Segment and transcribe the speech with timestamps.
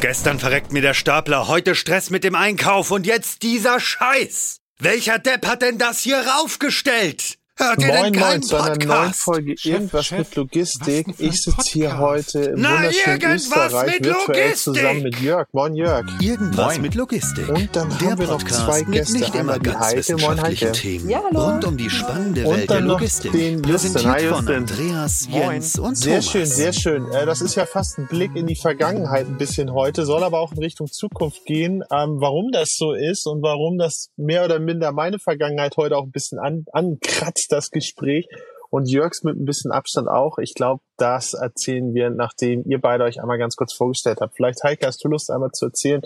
[0.00, 4.60] Gestern verreckt mir der Stapler, heute Stress mit dem Einkauf und jetzt dieser Scheiß.
[4.78, 7.38] Welcher Depp hat denn das hier raufgestellt?
[7.58, 9.14] Hört ihr Moin denn Moin keinen zu einer neuen?
[9.14, 11.06] Folge Irgendwas Chef, mit Logistik.
[11.18, 14.58] Ich sitze hier heute im Na, wunderschönen Österreich mit virtuell Logistik.
[14.74, 15.48] zusammen mit Jörg.
[15.52, 16.04] Moin Jörg.
[16.20, 16.82] Irgendwas Moin.
[16.82, 17.48] mit Logistik.
[17.48, 19.12] Und dann der haben wir noch Podcast zwei mit Gäste.
[19.18, 20.16] nicht immer Einmal die ganz Heike.
[20.18, 20.72] Moin Heike.
[20.72, 21.44] Themen Ja, hallo.
[21.46, 23.32] rund um die spannende Und Welt der dann noch Logistik.
[23.32, 23.62] den Justin.
[23.62, 24.54] Präsentiert Hi, von Justin.
[24.56, 25.40] Andreas, Moin.
[25.52, 26.30] Jens und Sehr Thomas.
[26.30, 27.10] schön, sehr schön.
[27.12, 30.40] Äh, Das ist ja fast ein Blick in die Vergangenheit ein bisschen heute, soll aber
[30.40, 31.82] auch in Richtung Zukunft gehen.
[31.90, 36.02] Ähm, warum das so ist und warum das mehr oder minder meine Vergangenheit heute auch
[36.04, 38.28] ein bisschen an, ankratzt, das Gespräch.
[38.68, 40.38] Und Jörgs mit ein bisschen Abstand auch.
[40.38, 44.34] Ich glaube, das erzählen wir, nachdem ihr beide euch einmal ganz kurz vorgestellt habt.
[44.34, 46.02] Vielleicht, Heike, hast du Lust, einmal zu erzählen,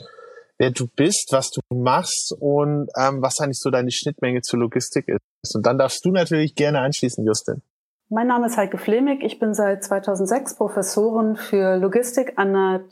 [0.58, 5.08] wer du bist, was du machst und ähm, was eigentlich so deine Schnittmenge zur Logistik
[5.08, 5.56] ist.
[5.56, 7.62] Und dann darfst du natürlich gerne anschließen, Justin.
[8.10, 9.22] Mein Name ist Heike Flemig.
[9.22, 12.84] Ich bin seit 2006 Professorin für Logistik an der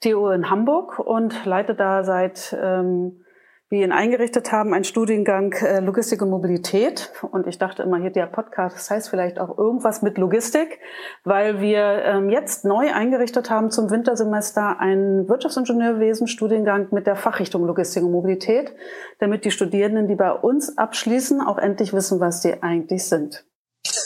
[0.00, 3.23] TU in Hamburg und leite da seit, ähm,
[3.70, 7.12] wir ihn eingerichtet haben, einen Studiengang äh, Logistik und Mobilität.
[7.32, 10.80] Und ich dachte immer, hier der Podcast, das heißt vielleicht auch irgendwas mit Logistik,
[11.24, 18.04] weil wir ähm, jetzt neu eingerichtet haben zum Wintersemester einen Wirtschaftsingenieurwesen-Studiengang mit der Fachrichtung Logistik
[18.04, 18.74] und Mobilität,
[19.18, 23.44] damit die Studierenden, die bei uns abschließen, auch endlich wissen, was die eigentlich sind.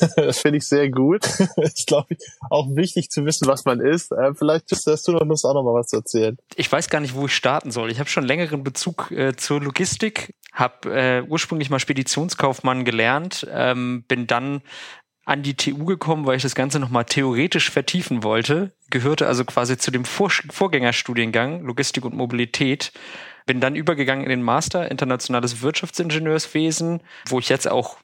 [0.17, 1.25] Das finde ich sehr gut.
[1.57, 2.19] ist, glaube ich,
[2.51, 4.13] auch wichtig zu wissen, was man ist.
[4.13, 6.37] Äh, vielleicht hast du noch Lust, auch noch mal was zu erzählen.
[6.57, 7.91] Ich weiß gar nicht, wo ich starten soll.
[7.91, 14.05] Ich habe schon längeren Bezug äh, zur Logistik, habe äh, ursprünglich mal Speditionskaufmann gelernt, ähm,
[14.09, 14.63] bin dann
[15.29, 19.77] an die TU gekommen, weil ich das Ganze nochmal theoretisch vertiefen wollte, gehörte also quasi
[19.77, 22.93] zu dem Vor Vorgängerstudiengang Logistik und Mobilität,
[23.45, 27.99] bin dann übergegangen in den Master Internationales Wirtschaftsingenieurswesen, wo ich jetzt auch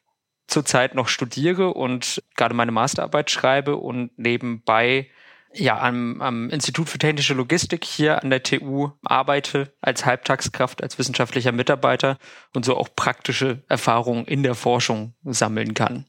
[0.47, 5.09] zurzeit noch studiere und gerade meine Masterarbeit schreibe und nebenbei
[5.57, 10.99] ja am, am Institut für technische Logistik hier an der TU arbeite als Halbtagskraft, als
[10.99, 12.19] wissenschaftlicher Mitarbeiter
[12.55, 16.07] und so auch praktische Erfahrungen in der Forschung sammeln kann.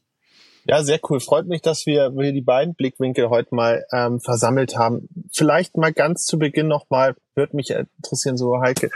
[0.68, 1.20] Ja, sehr cool.
[1.20, 5.08] Freut mich, dass wir, wir die beiden Blickwinkel heute mal ähm, versammelt haben.
[5.32, 8.90] Vielleicht mal ganz zu Beginn nochmal, würde mich interessieren, so Heike,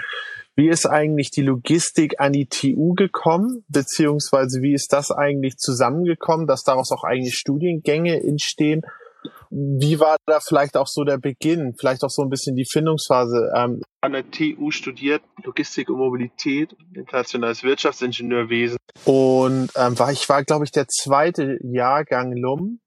[0.61, 6.47] wie ist eigentlich die Logistik an die TU gekommen, beziehungsweise wie ist das eigentlich zusammengekommen,
[6.47, 8.83] dass daraus auch eigentlich Studiengänge entstehen?
[9.49, 13.51] Wie war da vielleicht auch so der Beginn, vielleicht auch so ein bisschen die Findungsphase?
[13.57, 18.77] Ähm, an der TU studiert Logistik und Mobilität, internationales Wirtschaftsingenieurwesen.
[19.07, 22.81] Und ähm, war, ich war, glaube ich, der zweite Jahrgang LUM.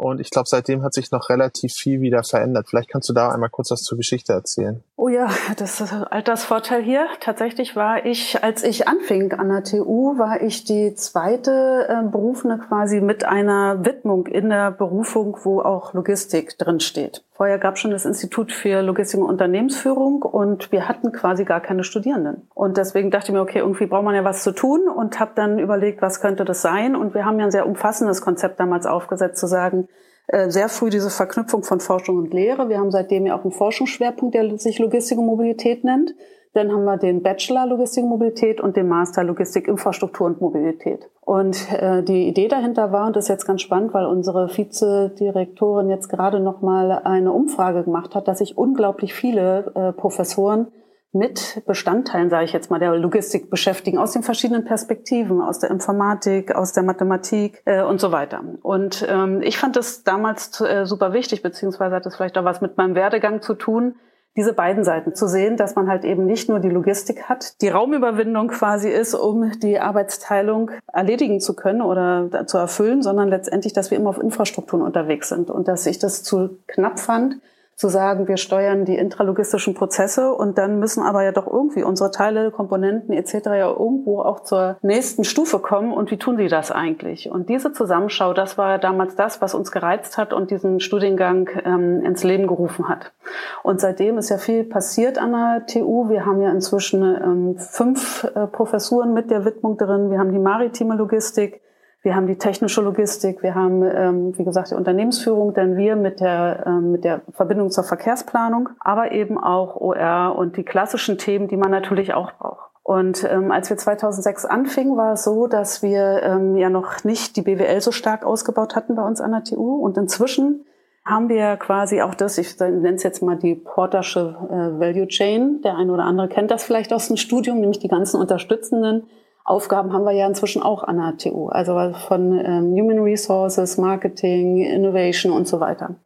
[0.00, 2.68] Und ich glaube, seitdem hat sich noch relativ viel wieder verändert.
[2.70, 4.82] Vielleicht kannst du da einmal kurz was zur Geschichte erzählen.
[4.96, 5.28] Oh ja,
[5.58, 7.06] das ist ein Altersvorteil hier.
[7.20, 12.58] Tatsächlich war ich, als ich anfing an der TU, war ich die zweite äh, Berufene
[12.66, 17.22] quasi mit einer Widmung in der Berufung, wo auch Logistik drin steht.
[17.40, 21.62] Vorher gab es schon das Institut für Logistik und Unternehmensführung und wir hatten quasi gar
[21.62, 22.46] keine Studierenden.
[22.52, 25.30] Und deswegen dachte ich mir, okay, irgendwie braucht man ja was zu tun und habe
[25.34, 26.94] dann überlegt, was könnte das sein.
[26.94, 29.88] Und wir haben ja ein sehr umfassendes Konzept damals aufgesetzt, zu sagen,
[30.26, 32.68] äh, sehr früh diese Verknüpfung von Forschung und Lehre.
[32.68, 36.14] Wir haben seitdem ja auch einen Forschungsschwerpunkt, der sich Logistik und Mobilität nennt.
[36.52, 41.08] Dann haben wir den Bachelor Logistik Mobilität und den Master Logistik, Infrastruktur und Mobilität.
[41.20, 45.88] Und äh, die Idee dahinter war, und das ist jetzt ganz spannend, weil unsere Vizedirektorin
[45.88, 50.68] jetzt gerade noch mal eine Umfrage gemacht hat, dass sich unglaublich viele äh, Professoren
[51.12, 55.70] mit Bestandteilen, sage ich jetzt mal, der Logistik beschäftigen, aus den verschiedenen Perspektiven, aus der
[55.70, 58.42] Informatik, aus der Mathematik äh, und so weiter.
[58.62, 62.60] Und ähm, ich fand das damals äh, super wichtig, beziehungsweise hat es vielleicht auch was
[62.60, 63.96] mit meinem Werdegang zu tun,
[64.36, 67.68] diese beiden Seiten zu sehen, dass man halt eben nicht nur die Logistik hat, die
[67.68, 73.90] Raumüberwindung quasi ist, um die Arbeitsteilung erledigen zu können oder zu erfüllen, sondern letztendlich, dass
[73.90, 75.50] wir immer auf Infrastrukturen unterwegs sind.
[75.50, 77.36] Und dass ich das zu knapp fand,
[77.80, 82.10] zu sagen, wir steuern die intralogistischen Prozesse und dann müssen aber ja doch irgendwie unsere
[82.10, 83.46] Teile, Komponenten etc.
[83.46, 87.30] ja irgendwo auch zur nächsten Stufe kommen und wie tun sie das eigentlich?
[87.30, 92.04] Und diese Zusammenschau, das war damals das, was uns gereizt hat und diesen Studiengang ähm,
[92.04, 93.12] ins Leben gerufen hat.
[93.62, 96.10] Und seitdem ist ja viel passiert an der TU.
[96.10, 100.10] Wir haben ja inzwischen ähm, fünf äh, Professuren mit der Widmung drin.
[100.10, 101.62] Wir haben die maritime Logistik,
[102.02, 106.20] wir haben die technische Logistik, wir haben, ähm, wie gesagt, die Unternehmensführung, denn wir mit
[106.20, 111.48] der, ähm, mit der Verbindung zur Verkehrsplanung, aber eben auch OR und die klassischen Themen,
[111.48, 112.70] die man natürlich auch braucht.
[112.82, 117.36] Und ähm, als wir 2006 anfingen, war es so, dass wir ähm, ja noch nicht
[117.36, 119.76] die BWL so stark ausgebaut hatten bei uns an der TU.
[119.76, 120.64] Und inzwischen
[121.04, 125.60] haben wir quasi auch das, ich nenne es jetzt mal die Portersche äh, Value Chain.
[125.62, 129.04] Der eine oder andere kennt das vielleicht aus dem Studium, nämlich die ganzen unterstützenden
[129.44, 131.48] Aufgaben haben wir ja inzwischen auch an der TU.
[131.48, 131.72] Also
[132.08, 135.96] von ähm, Human Resources, Marketing, Innovation und so weiter.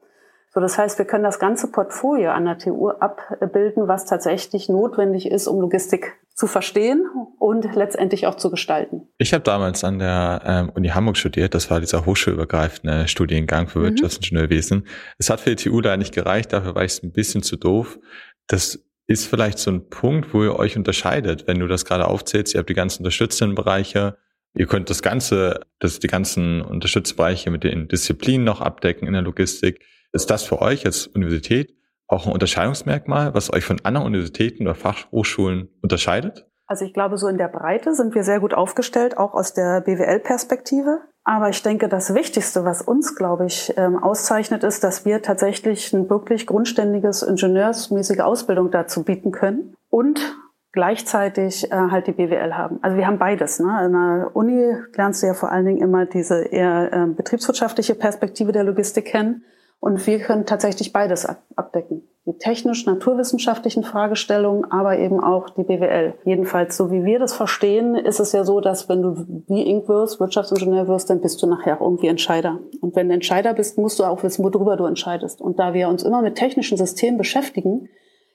[0.54, 5.28] So, das heißt, wir können das ganze Portfolio an der TU abbilden, was tatsächlich notwendig
[5.28, 7.06] ist, um Logistik zu verstehen
[7.38, 9.08] und letztendlich auch zu gestalten.
[9.18, 11.54] Ich habe damals an der ähm, Uni Hamburg studiert.
[11.54, 13.84] Das war dieser hochschulübergreifende Studiengang für mhm.
[13.84, 14.86] Wirtschaftsingenieurwesen.
[15.18, 16.52] Es hat für die TU da nicht gereicht.
[16.52, 17.98] Dafür war ich ein bisschen zu doof.
[18.46, 22.54] Das ist vielleicht so ein Punkt, wo ihr euch unterscheidet, wenn du das gerade aufzählst.
[22.54, 24.16] Ihr habt die ganzen unterstützenden Bereiche.
[24.54, 29.22] Ihr könnt das Ganze, das die ganzen Unterstützbereiche mit den Disziplinen noch abdecken in der
[29.22, 29.84] Logistik.
[30.12, 31.74] Ist das für euch als Universität
[32.06, 36.46] auch ein Unterscheidungsmerkmal, was euch von anderen Universitäten oder Fachhochschulen unterscheidet?
[36.66, 39.82] Also ich glaube, so in der Breite sind wir sehr gut aufgestellt, auch aus der
[39.82, 41.02] BWL-Perspektive.
[41.22, 45.92] Aber ich denke, das Wichtigste, was uns, glaube ich, ähm, auszeichnet, ist, dass wir tatsächlich
[45.92, 50.36] ein wirklich grundständiges ingenieursmäßige Ausbildung dazu bieten können und
[50.72, 52.78] gleichzeitig äh, halt die BWL haben.
[52.82, 53.60] Also wir haben beides.
[53.60, 53.84] Ne?
[53.86, 58.52] In der Uni lernst du ja vor allen Dingen immer diese eher äh, betriebswirtschaftliche Perspektive
[58.52, 59.44] der Logistik kennen.
[59.80, 61.26] Und wir können tatsächlich beides
[61.56, 62.08] abdecken.
[62.26, 66.14] Die technisch-naturwissenschaftlichen Fragestellungen, aber eben auch die BWL.
[66.24, 69.88] Jedenfalls, so wie wir das verstehen, ist es ja so, dass wenn du wie Inc.
[69.88, 72.60] wirst, Wirtschaftsingenieur wirst, dann bist du nachher irgendwie Entscheider.
[72.80, 75.42] Und wenn du Entscheider bist, musst du auch wissen, worüber du entscheidest.
[75.42, 77.90] Und da wir uns immer mit technischen Systemen beschäftigen,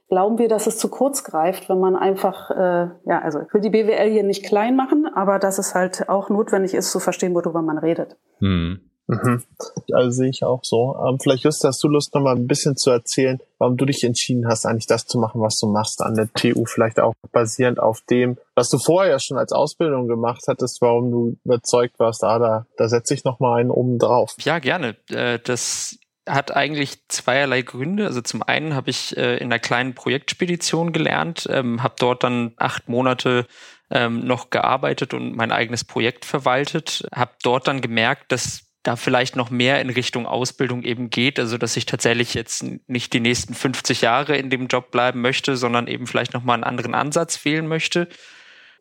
[0.09, 3.61] glauben wir, dass es zu kurz greift, wenn man einfach, äh, ja, also ich will
[3.61, 7.33] die BWL hier nicht klein machen, aber dass es halt auch notwendig ist, zu verstehen,
[7.33, 8.17] worüber man redet.
[8.39, 8.88] Hm.
[9.09, 9.43] Mhm.
[9.91, 10.95] Also sehe ich auch so.
[11.03, 14.03] Ähm, vielleicht Just, hast du Lust, noch mal ein bisschen zu erzählen, warum du dich
[14.03, 17.79] entschieden hast, eigentlich das zu machen, was du machst an der TU, vielleicht auch basierend
[17.79, 22.37] auf dem, was du vorher schon als Ausbildung gemacht hattest, warum du überzeugt warst, ah,
[22.37, 24.35] da, da setze ich noch mal einen oben drauf.
[24.41, 24.95] Ja, gerne.
[25.09, 25.97] Äh, das
[26.27, 28.05] hat eigentlich zweierlei Gründe.
[28.05, 32.53] Also zum einen habe ich äh, in einer kleinen Projektspedition gelernt, ähm, habe dort dann
[32.57, 33.47] acht Monate
[33.89, 39.35] ähm, noch gearbeitet und mein eigenes Projekt verwaltet, habe dort dann gemerkt, dass da vielleicht
[39.35, 43.53] noch mehr in Richtung Ausbildung eben geht, also dass ich tatsächlich jetzt nicht die nächsten
[43.53, 47.43] 50 Jahre in dem Job bleiben möchte, sondern eben vielleicht noch mal einen anderen Ansatz
[47.43, 48.07] wählen möchte.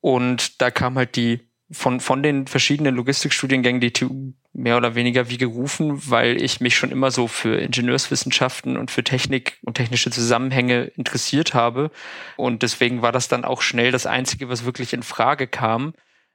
[0.01, 1.41] Und da kam halt die
[1.71, 6.77] von von den verschiedenen Logistikstudiengängen die TU mehr oder weniger wie gerufen, weil ich mich
[6.77, 11.91] schon immer so für Ingenieurswissenschaften und für Technik und technische Zusammenhänge interessiert habe.
[12.37, 15.93] Und deswegen war das dann auch schnell das einzige, was wirklich in Frage kam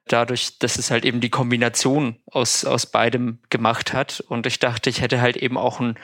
[0.08, 4.22] dadurch, dass es halt eben die Kombination aus, aus beidem gemacht hat.
[4.28, 5.96] Und ich dachte, ich hätte halt eben auch ein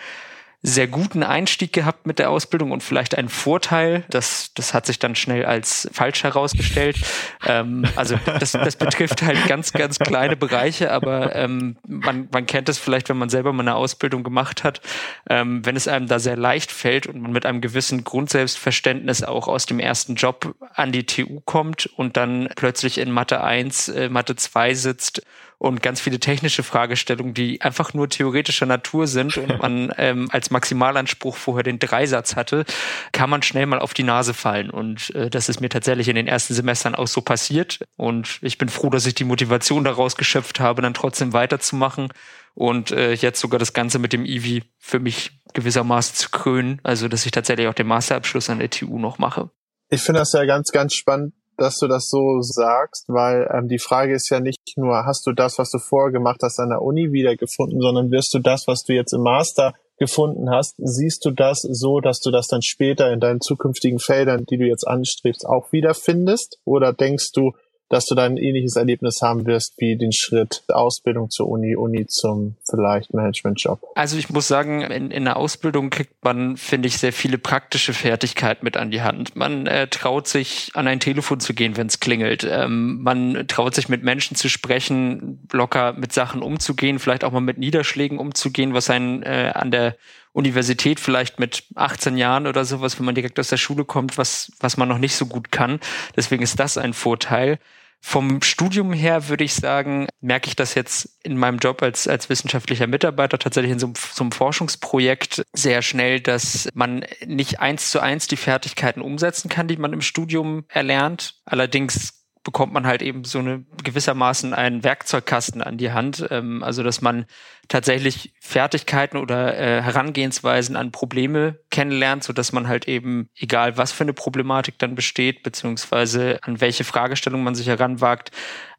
[0.62, 4.04] sehr guten Einstieg gehabt mit der Ausbildung und vielleicht einen Vorteil.
[4.10, 6.98] Das, das hat sich dann schnell als falsch herausgestellt.
[7.46, 12.68] ähm, also das, das betrifft halt ganz, ganz kleine Bereiche, aber ähm, man, man kennt
[12.68, 14.82] es vielleicht, wenn man selber mal eine Ausbildung gemacht hat,
[15.30, 19.48] ähm, wenn es einem da sehr leicht fällt und man mit einem gewissen Grundselbstverständnis auch
[19.48, 24.10] aus dem ersten Job an die TU kommt und dann plötzlich in Mathe 1, äh,
[24.10, 25.22] Mathe 2 sitzt
[25.60, 30.52] und ganz viele technische Fragestellungen, die einfach nur theoretischer Natur sind und man ähm, als
[30.52, 32.64] Maximalanspruch vorher den Dreisatz hatte,
[33.12, 34.70] kann man schnell mal auf die Nase fallen.
[34.70, 37.80] Und äh, das ist mir tatsächlich in den ersten Semestern auch so passiert.
[37.98, 42.08] Und ich bin froh, dass ich die Motivation daraus geschöpft habe, dann trotzdem weiterzumachen
[42.56, 46.80] und äh, jetzt sogar das Ganze mit dem IVI für mich gewissermaßen zu krönen.
[46.84, 49.50] Also, dass ich tatsächlich auch den Masterabschluss an der TU noch mache.
[49.90, 53.80] Ich finde das ja ganz, ganz spannend, dass du das so sagst, weil ähm, die
[53.80, 56.82] Frage ist ja nicht nur, hast du das, was du vorher gemacht hast, an der
[56.82, 61.32] Uni wiedergefunden, sondern wirst du das, was du jetzt im Master gefunden hast, siehst du
[61.32, 65.46] das so, dass du das dann später in deinen zukünftigen Feldern, die du jetzt anstrebst,
[65.46, 66.58] auch wiederfindest?
[66.64, 67.52] Oder denkst du,
[67.90, 72.06] dass du da ein ähnliches Erlebnis haben wirst wie den Schritt Ausbildung zur Uni, Uni
[72.08, 73.82] zum vielleicht Managementjob?
[73.96, 77.94] Also ich muss sagen, in, in der Ausbildung kriegt man, finde ich, sehr viele praktische
[77.94, 79.36] Fertigkeiten mit an die Hand.
[79.36, 82.48] Man äh, traut sich, an ein Telefon zu gehen, wenn es klingelt.
[82.50, 87.42] Ähm, man traut sich, mit Menschen zu sprechen, locker mit Sachen umzugehen, vielleicht auch mal
[87.42, 89.96] mit Niederschlägen umzugehen, was einen äh, an der
[90.32, 94.52] Universität vielleicht mit 18 Jahren oder sowas, wenn man direkt aus der Schule kommt, was,
[94.60, 95.80] was man noch nicht so gut kann.
[96.16, 97.60] Deswegen ist das ein Vorteil.
[98.02, 102.30] Vom Studium her würde ich sagen, merke ich das jetzt in meinem Job als, als
[102.30, 108.00] wissenschaftlicher Mitarbeiter tatsächlich in so, so einem Forschungsprojekt sehr schnell, dass man nicht eins zu
[108.00, 111.42] eins die Fertigkeiten umsetzen kann, die man im Studium erlernt.
[111.44, 116.84] Allerdings bekommt man halt eben so eine gewissermaßen einen Werkzeugkasten an die Hand, ähm, also
[116.84, 117.26] dass man
[117.68, 123.92] tatsächlich Fertigkeiten oder äh, Herangehensweisen an Probleme kennenlernt, so dass man halt eben egal was
[123.92, 128.32] für eine Problematik dann besteht beziehungsweise an welche Fragestellung man sich heranwagt,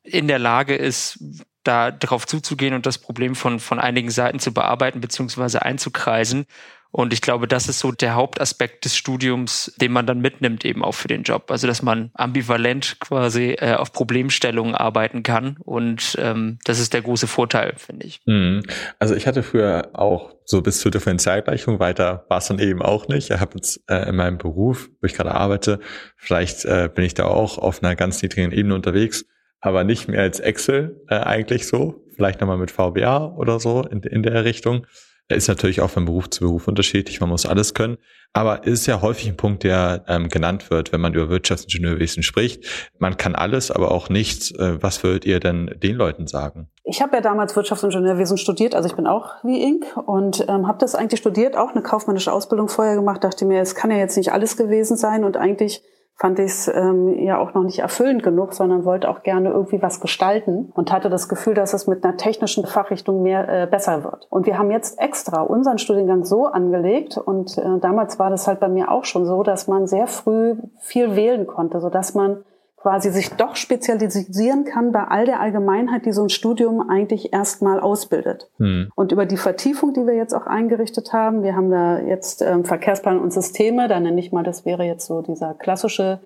[0.02, 1.22] in der Lage ist,
[1.62, 6.46] da drauf zuzugehen und das Problem von von einigen Seiten zu bearbeiten beziehungsweise einzukreisen
[6.92, 10.84] Und ich glaube, das ist so der Hauptaspekt des Studiums, den man dann mitnimmt eben
[10.84, 11.50] auch für den Job.
[11.50, 15.56] Also dass man ambivalent quasi äh, auf Problemstellungen arbeiten kann.
[15.60, 18.20] Und ähm, das ist der große Vorteil, finde ich.
[18.26, 18.62] Mhm.
[18.98, 23.06] Also ich hatte früher auch so bis zur Differentialgleichung weiter war es dann eben auch
[23.06, 23.30] nicht.
[23.30, 25.78] Ich habe jetzt äh, in meinem Beruf, wo ich gerade arbeite,
[26.16, 29.24] vielleicht äh, bin ich da auch auf einer ganz niedrigen Ebene unterwegs,
[29.60, 32.04] aber nicht mehr als Excel äh, eigentlich so.
[32.16, 34.86] Vielleicht nochmal mit VBA oder so in, in der Richtung.
[35.30, 37.98] Ist natürlich auch von Beruf zu Beruf unterschiedlich, man muss alles können.
[38.32, 42.90] Aber ist ja häufig ein Punkt, der ähm, genannt wird, wenn man über Wirtschaftsingenieurwesen spricht.
[42.98, 44.52] Man kann alles, aber auch nichts.
[44.52, 46.68] Äh, was würdet ihr denn den Leuten sagen?
[46.84, 50.78] Ich habe ja damals Wirtschaftsingenieurwesen studiert, also ich bin auch wie Ink und ähm, habe
[50.78, 54.16] das eigentlich studiert, auch eine kaufmännische Ausbildung vorher gemacht, dachte mir, es kann ja jetzt
[54.16, 55.82] nicht alles gewesen sein und eigentlich
[56.20, 59.80] fand ich es ähm, ja auch noch nicht erfüllend genug, sondern wollte auch gerne irgendwie
[59.80, 64.04] was gestalten und hatte das Gefühl, dass es mit einer technischen Fachrichtung mehr äh, besser
[64.04, 64.26] wird.
[64.28, 68.60] Und wir haben jetzt extra unseren Studiengang so angelegt und äh, damals war das halt
[68.60, 72.44] bei mir auch schon so, dass man sehr früh viel wählen konnte, so dass man
[72.80, 77.78] quasi sich doch spezialisieren kann bei all der Allgemeinheit, die so ein Studium eigentlich erstmal
[77.78, 78.48] ausbildet.
[78.56, 78.90] Hm.
[78.94, 82.64] Und über die Vertiefung, die wir jetzt auch eingerichtet haben, wir haben da jetzt ähm,
[82.64, 86.20] Verkehrsplan und Systeme, da nenne ich mal, das wäre jetzt so dieser klassische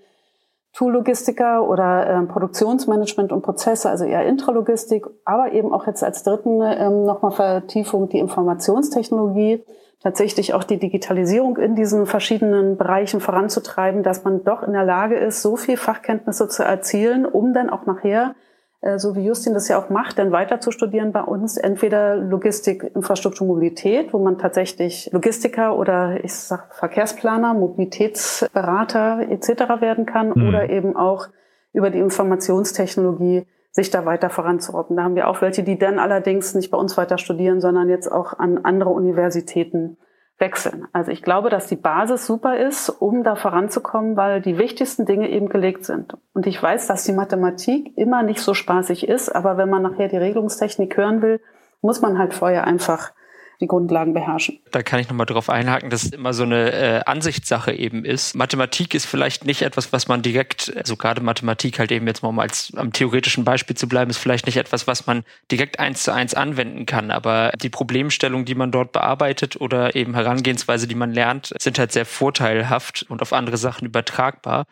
[0.74, 6.60] Tool-Logistiker oder ähm, Produktionsmanagement und Prozesse, also eher Intralogistik, aber eben auch jetzt als dritten
[6.62, 9.62] ähm, nochmal Vertiefung die Informationstechnologie
[10.04, 15.16] tatsächlich auch die Digitalisierung in diesen verschiedenen Bereichen voranzutreiben, dass man doch in der Lage
[15.16, 18.34] ist, so viel Fachkenntnisse zu erzielen, um dann auch nachher,
[18.82, 22.16] äh, so wie Justin das ja auch macht, dann weiter zu studieren bei uns, entweder
[22.16, 29.80] Logistik, Infrastruktur, Mobilität, wo man tatsächlich Logistiker oder ich sag Verkehrsplaner, Mobilitätsberater etc.
[29.80, 30.48] werden kann mhm.
[30.48, 31.28] oder eben auch
[31.72, 34.96] über die Informationstechnologie sich da weiter voranzurobben.
[34.96, 38.10] Da haben wir auch welche, die dann allerdings nicht bei uns weiter studieren, sondern jetzt
[38.10, 39.98] auch an andere Universitäten
[40.38, 40.86] wechseln.
[40.92, 45.28] Also ich glaube, dass die Basis super ist, um da voranzukommen, weil die wichtigsten Dinge
[45.28, 46.16] eben gelegt sind.
[46.34, 50.08] Und ich weiß, dass die Mathematik immer nicht so spaßig ist, aber wenn man nachher
[50.08, 51.40] die Regelungstechnik hören will,
[51.82, 53.12] muss man halt vorher einfach
[53.60, 54.58] die Grundlagen beherrschen.
[54.70, 58.34] Da kann ich nochmal drauf einhaken, dass es immer so eine äh, Ansichtssache eben ist.
[58.34, 62.30] Mathematik ist vielleicht nicht etwas, was man direkt, also gerade Mathematik halt eben jetzt mal
[62.30, 66.02] um als am theoretischen Beispiel zu bleiben, ist vielleicht nicht etwas, was man direkt eins
[66.02, 67.10] zu eins anwenden kann.
[67.10, 71.92] Aber die Problemstellung, die man dort bearbeitet oder eben Herangehensweise, die man lernt, sind halt
[71.92, 74.66] sehr vorteilhaft und auf andere Sachen übertragbar.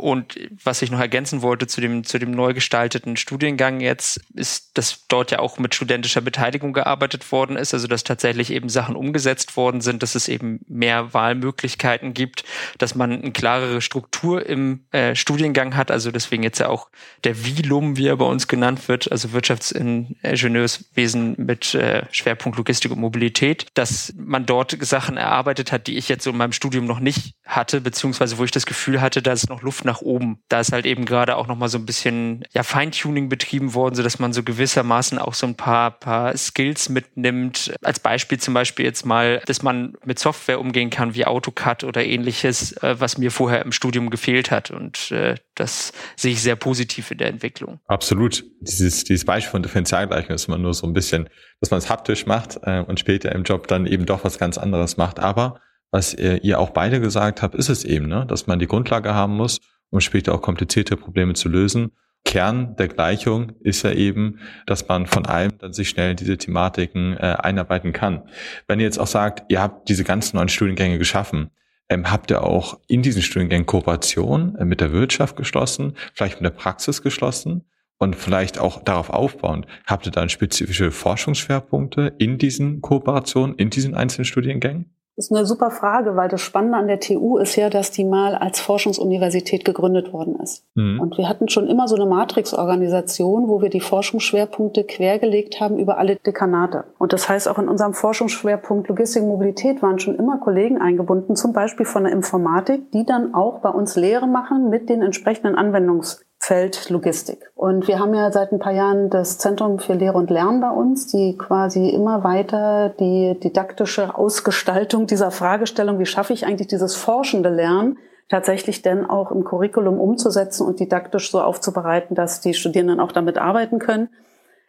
[0.00, 4.78] Und was ich noch ergänzen wollte zu dem, zu dem neu gestalteten Studiengang jetzt, ist,
[4.78, 8.96] dass dort ja auch mit studentischer Beteiligung gearbeitet worden ist, also dass tatsächlich eben Sachen
[8.96, 12.44] umgesetzt worden sind, dass es eben mehr Wahlmöglichkeiten gibt,
[12.78, 16.88] dass man eine klarere Struktur im äh, Studiengang hat, also deswegen jetzt ja auch
[17.24, 23.00] der VLUM, wie er bei uns genannt wird, also Wirtschaftsingenieurswesen mit äh, Schwerpunkt Logistik und
[23.00, 27.00] Mobilität, dass man dort Sachen erarbeitet hat, die ich jetzt so in meinem Studium noch
[27.00, 30.38] nicht hatte, beziehungsweise wo ich das Gefühl hatte, da ist noch Luft nach oben.
[30.48, 34.02] Da ist halt eben gerade auch nochmal so ein bisschen ja, Feintuning betrieben worden, so
[34.02, 37.72] dass man so gewissermaßen auch so ein paar, paar Skills mitnimmt.
[37.82, 42.04] Als Beispiel zum Beispiel jetzt mal, dass man mit Software umgehen kann wie AutoCAD oder
[42.04, 44.70] ähnliches, äh, was mir vorher im Studium gefehlt hat.
[44.70, 47.80] Und äh, das sehe ich sehr positiv in der Entwicklung.
[47.86, 48.44] Absolut.
[48.60, 51.28] Dieses, dieses Beispiel von Differentialgleichung ist immer nur so ein bisschen,
[51.60, 54.58] dass man es haptisch macht äh, und später im Job dann eben doch was ganz
[54.58, 55.18] anderes macht.
[55.18, 58.24] Aber was ihr auch beide gesagt habt, ist es eben, ne?
[58.26, 61.92] dass man die Grundlage haben muss, um später auch komplizierte Probleme zu lösen.
[62.24, 66.36] Kern der Gleichung ist ja eben, dass man von allem dann sich schnell in diese
[66.36, 68.22] Thematiken äh, einarbeiten kann.
[68.68, 71.50] Wenn ihr jetzt auch sagt, ihr habt diese ganzen neuen Studiengänge geschaffen,
[71.88, 76.44] ähm, habt ihr auch in diesen Studiengängen Kooperation äh, mit der Wirtschaft geschlossen, vielleicht mit
[76.44, 77.64] der Praxis geschlossen?
[78.02, 83.94] Und vielleicht auch darauf aufbauend, habt ihr dann spezifische Forschungsschwerpunkte in diesen Kooperationen, in diesen
[83.94, 84.94] einzelnen Studiengängen?
[85.16, 88.04] Das ist eine super Frage, weil das Spannende an der TU ist ja, dass die
[88.04, 90.64] mal als Forschungsuniversität gegründet worden ist.
[90.74, 91.00] Mhm.
[91.00, 95.98] Und wir hatten schon immer so eine Matrix-Organisation, wo wir die Forschungsschwerpunkte quergelegt haben über
[95.98, 96.84] alle Dekanate.
[96.98, 101.36] Und das heißt, auch in unserem Forschungsschwerpunkt Logistik und Mobilität waren schon immer Kollegen eingebunden,
[101.36, 105.54] zum Beispiel von der Informatik, die dann auch bei uns Lehre machen mit den entsprechenden
[105.54, 107.50] Anwendungs Feld Logistik.
[107.54, 110.70] Und wir haben ja seit ein paar Jahren das Zentrum für Lehre und Lernen bei
[110.70, 116.96] uns, die quasi immer weiter die didaktische Ausgestaltung dieser Fragestellung, wie schaffe ich eigentlich dieses
[116.96, 117.98] forschende Lernen,
[118.30, 123.36] tatsächlich denn auch im Curriculum umzusetzen und didaktisch so aufzubereiten, dass die Studierenden auch damit
[123.36, 124.08] arbeiten können.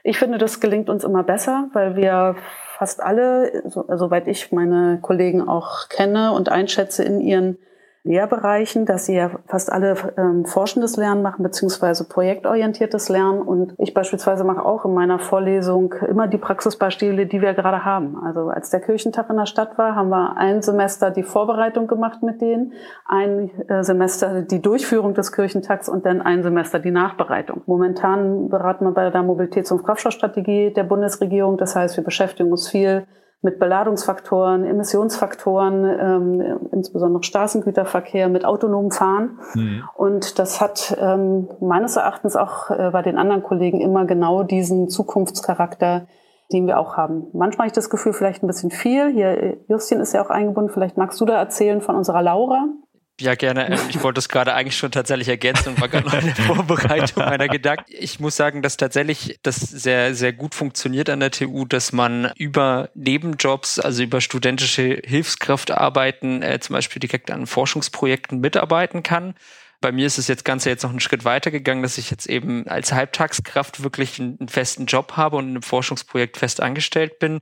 [0.04, 2.36] Ich finde, das gelingt uns immer besser, weil wir
[2.78, 7.58] fast alle, so, soweit ich meine Kollegen auch kenne und einschätze, in ihren
[8.04, 13.44] Lehrbereichen, dass sie ja fast alle ähm, forschendes Lernen machen, beziehungsweise projektorientiertes Lernen.
[13.44, 18.18] Und ich beispielsweise mache auch in meiner Vorlesung immer die Praxisbeispiele, die wir gerade haben.
[18.24, 22.24] Also als der Kirchentag in der Stadt war, haben wir ein Semester die Vorbereitung gemacht
[22.24, 22.74] mit denen,
[23.06, 27.62] ein äh, Semester die Durchführung des Kirchentags und dann ein Semester die Nachbereitung.
[27.68, 31.58] Momentan beraten wir bei der Mobilitäts- und Kraftstoffstrategie der Bundesregierung.
[31.58, 33.06] Das heißt, wir beschäftigen uns viel
[33.44, 39.40] mit Beladungsfaktoren, Emissionsfaktoren, ähm, insbesondere Straßengüterverkehr, mit autonomem Fahren.
[39.56, 39.84] Mhm.
[39.96, 44.90] Und das hat ähm, meines Erachtens auch äh, bei den anderen Kollegen immer genau diesen
[44.90, 46.08] Zukunftscharakter,
[46.54, 47.28] den wir auch haben.
[47.34, 49.12] Manchmal habe ich das Gefühl, vielleicht ein bisschen viel.
[49.12, 50.72] Hier, äh, Justin ist ja auch eingebunden.
[50.72, 52.68] Vielleicht magst du da erzählen von unserer Laura.
[53.22, 53.68] Ja, gerne.
[53.68, 56.36] Ähm, ich wollte es gerade eigentlich schon tatsächlich ergänzen und war gerade noch in der
[56.48, 57.86] Vorbereitung meiner Gedanken.
[57.88, 62.32] Ich muss sagen, dass tatsächlich das sehr, sehr gut funktioniert an der TU, dass man
[62.36, 69.36] über Nebenjobs, also über studentische Hilfskraftarbeiten, äh, zum Beispiel direkt an Forschungsprojekten mitarbeiten kann.
[69.82, 72.28] Bei mir ist es jetzt Ganze jetzt noch einen Schritt weiter gegangen, dass ich jetzt
[72.28, 77.20] eben als Halbtagskraft wirklich einen, einen festen Job habe und in einem Forschungsprojekt fest angestellt
[77.20, 77.40] bin.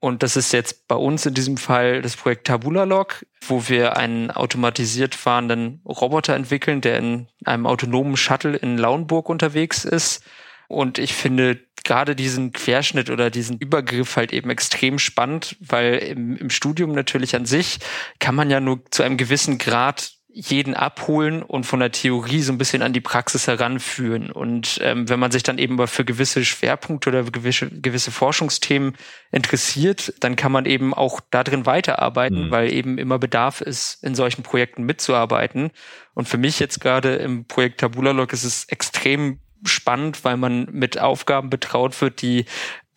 [0.00, 3.98] Und das ist jetzt bei uns in diesem Fall das Projekt Tabula Log, wo wir
[3.98, 10.24] einen automatisiert fahrenden Roboter entwickeln, der in einem autonomen Shuttle in Lauenburg unterwegs ist.
[10.68, 16.36] Und ich finde gerade diesen Querschnitt oder diesen Übergriff halt eben extrem spannend, weil im,
[16.36, 17.78] im Studium natürlich an sich
[18.20, 22.52] kann man ja nur zu einem gewissen Grad jeden abholen und von der Theorie so
[22.52, 24.30] ein bisschen an die Praxis heranführen.
[24.30, 28.96] Und ähm, wenn man sich dann eben für gewisse Schwerpunkte oder gewisse, gewisse Forschungsthemen
[29.32, 32.50] interessiert, dann kann man eben auch darin weiterarbeiten, mhm.
[32.50, 35.70] weil eben immer Bedarf ist, in solchen Projekten mitzuarbeiten.
[36.14, 40.68] Und für mich jetzt gerade im Projekt Tabula Log ist es extrem spannend, weil man
[40.70, 42.46] mit Aufgaben betraut wird, die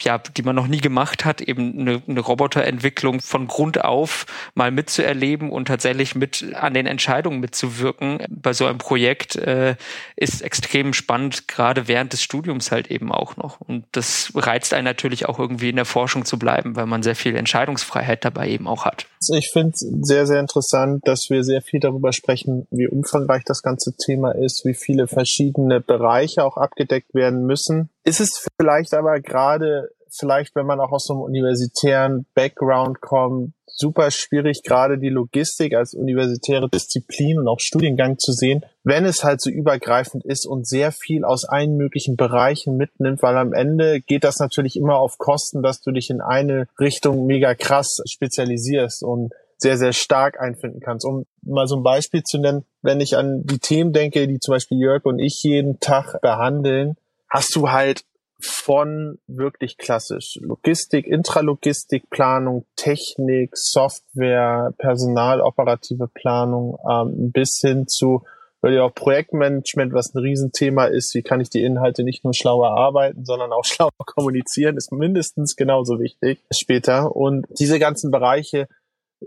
[0.04, 4.72] ja, die man noch nie gemacht hat, eben eine, eine Roboterentwicklung von Grund auf mal
[4.72, 9.76] mitzuerleben und tatsächlich mit an den Entscheidungen mitzuwirken bei so einem Projekt, äh,
[10.16, 13.62] ist extrem spannend, gerade während des Studiums halt eben auch noch.
[13.62, 17.16] Und das reizt einen natürlich auch irgendwie in der Forschung zu bleiben, weil man sehr
[17.16, 19.08] viel Entscheidungsfreiheit dabei eben auch hat.
[19.34, 23.62] Ich finde es sehr, sehr interessant, dass wir sehr viel darüber sprechen, wie umfangreich das
[23.62, 27.90] ganze Thema ist, wie viele verschiedene Bereiche auch abgedeckt werden müssen.
[28.04, 33.54] Ist es vielleicht aber gerade vielleicht, wenn man auch aus so einem universitären Background kommt,
[33.76, 39.24] super schwierig, gerade die Logistik als universitäre Disziplin und auch Studiengang zu sehen, wenn es
[39.24, 44.00] halt so übergreifend ist und sehr viel aus allen möglichen Bereichen mitnimmt, weil am Ende
[44.00, 49.04] geht das natürlich immer auf Kosten, dass du dich in eine Richtung mega krass spezialisierst
[49.04, 51.06] und sehr, sehr stark einfinden kannst.
[51.06, 54.54] Um mal so ein Beispiel zu nennen, wenn ich an die Themen denke, die zum
[54.54, 56.98] Beispiel Jörg und ich jeden Tag behandeln,
[57.34, 58.04] hast du halt
[58.40, 68.24] von wirklich klassisch Logistik, Intralogistik, Planung, Technik, Software, Personal, operative Planung ähm, bis hin zu
[68.62, 72.34] weil ja auch Projektmanagement, was ein Riesenthema ist, wie kann ich die Inhalte nicht nur
[72.34, 77.14] schlauer arbeiten, sondern auch schlauer kommunizieren, ist mindestens genauso wichtig später.
[77.14, 78.70] Und diese ganzen Bereiche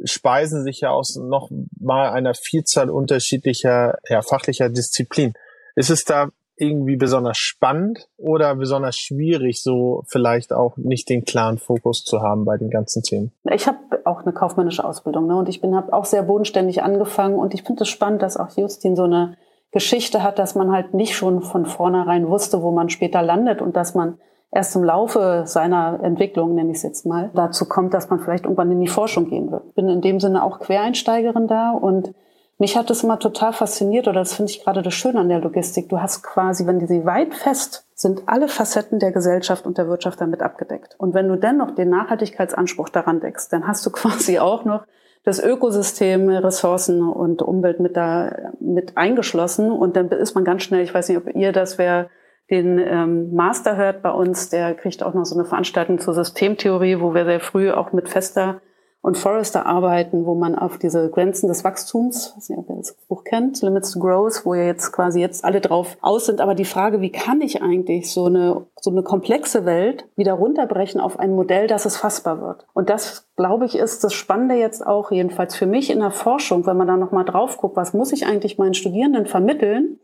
[0.05, 5.35] speisen sich ja aus noch mal einer Vielzahl unterschiedlicher ja, fachlicher Disziplinen.
[5.75, 11.59] Ist es da irgendwie besonders spannend oder besonders schwierig, so vielleicht auch nicht den klaren
[11.59, 13.33] Fokus zu haben bei den ganzen Themen?
[13.51, 15.37] Ich habe auch eine kaufmännische Ausbildung ne?
[15.37, 18.57] und ich bin habe auch sehr bodenständig angefangen und ich finde es spannend, dass auch
[18.57, 19.37] Justin so eine
[19.73, 23.77] Geschichte hat, dass man halt nicht schon von vornherein wusste, wo man später landet und
[23.77, 24.19] dass man
[24.51, 28.45] erst im Laufe seiner Entwicklung, nenne ich es jetzt mal, dazu kommt, dass man vielleicht
[28.45, 29.75] irgendwann in die Forschung gehen wird.
[29.75, 32.15] Bin in dem Sinne auch Quereinsteigerin da und
[32.59, 35.41] mich hat es immer total fasziniert, oder das finde ich gerade das Schöne an der
[35.41, 35.89] Logistik.
[35.89, 39.89] Du hast quasi, wenn die sie weit fest sind, alle Facetten der Gesellschaft und der
[39.89, 40.95] Wirtschaft damit abgedeckt.
[40.99, 44.85] Und wenn du dennoch den Nachhaltigkeitsanspruch daran deckst, dann hast du quasi auch noch
[45.25, 49.71] das Ökosystem, Ressourcen und Umwelt mit da mit eingeschlossen.
[49.73, 52.09] Und dann ist man ganz schnell, ich weiß nicht, ob ihr das, wer
[52.49, 57.01] den ähm, Master hört bei uns, der kriegt auch noch so eine Veranstaltung zur Systemtheorie,
[57.01, 58.61] wo wir sehr früh auch mit fester
[59.07, 62.97] und Forrester arbeiten, wo man auf diese Grenzen des Wachstums, weiß nicht, ob ihr das
[63.07, 66.41] Buch kennt, Limits to Growth, wo ja jetzt quasi jetzt alle drauf aus sind.
[66.41, 71.01] Aber die Frage, wie kann ich eigentlich so eine, so eine komplexe Welt wieder runterbrechen
[71.01, 72.67] auf ein Modell, dass es fassbar wird?
[72.75, 76.67] Und das, glaube ich, ist das Spannende jetzt auch, jedenfalls für mich in der Forschung,
[76.67, 80.01] wenn man da nochmal drauf guckt, was muss ich eigentlich meinen Studierenden vermitteln?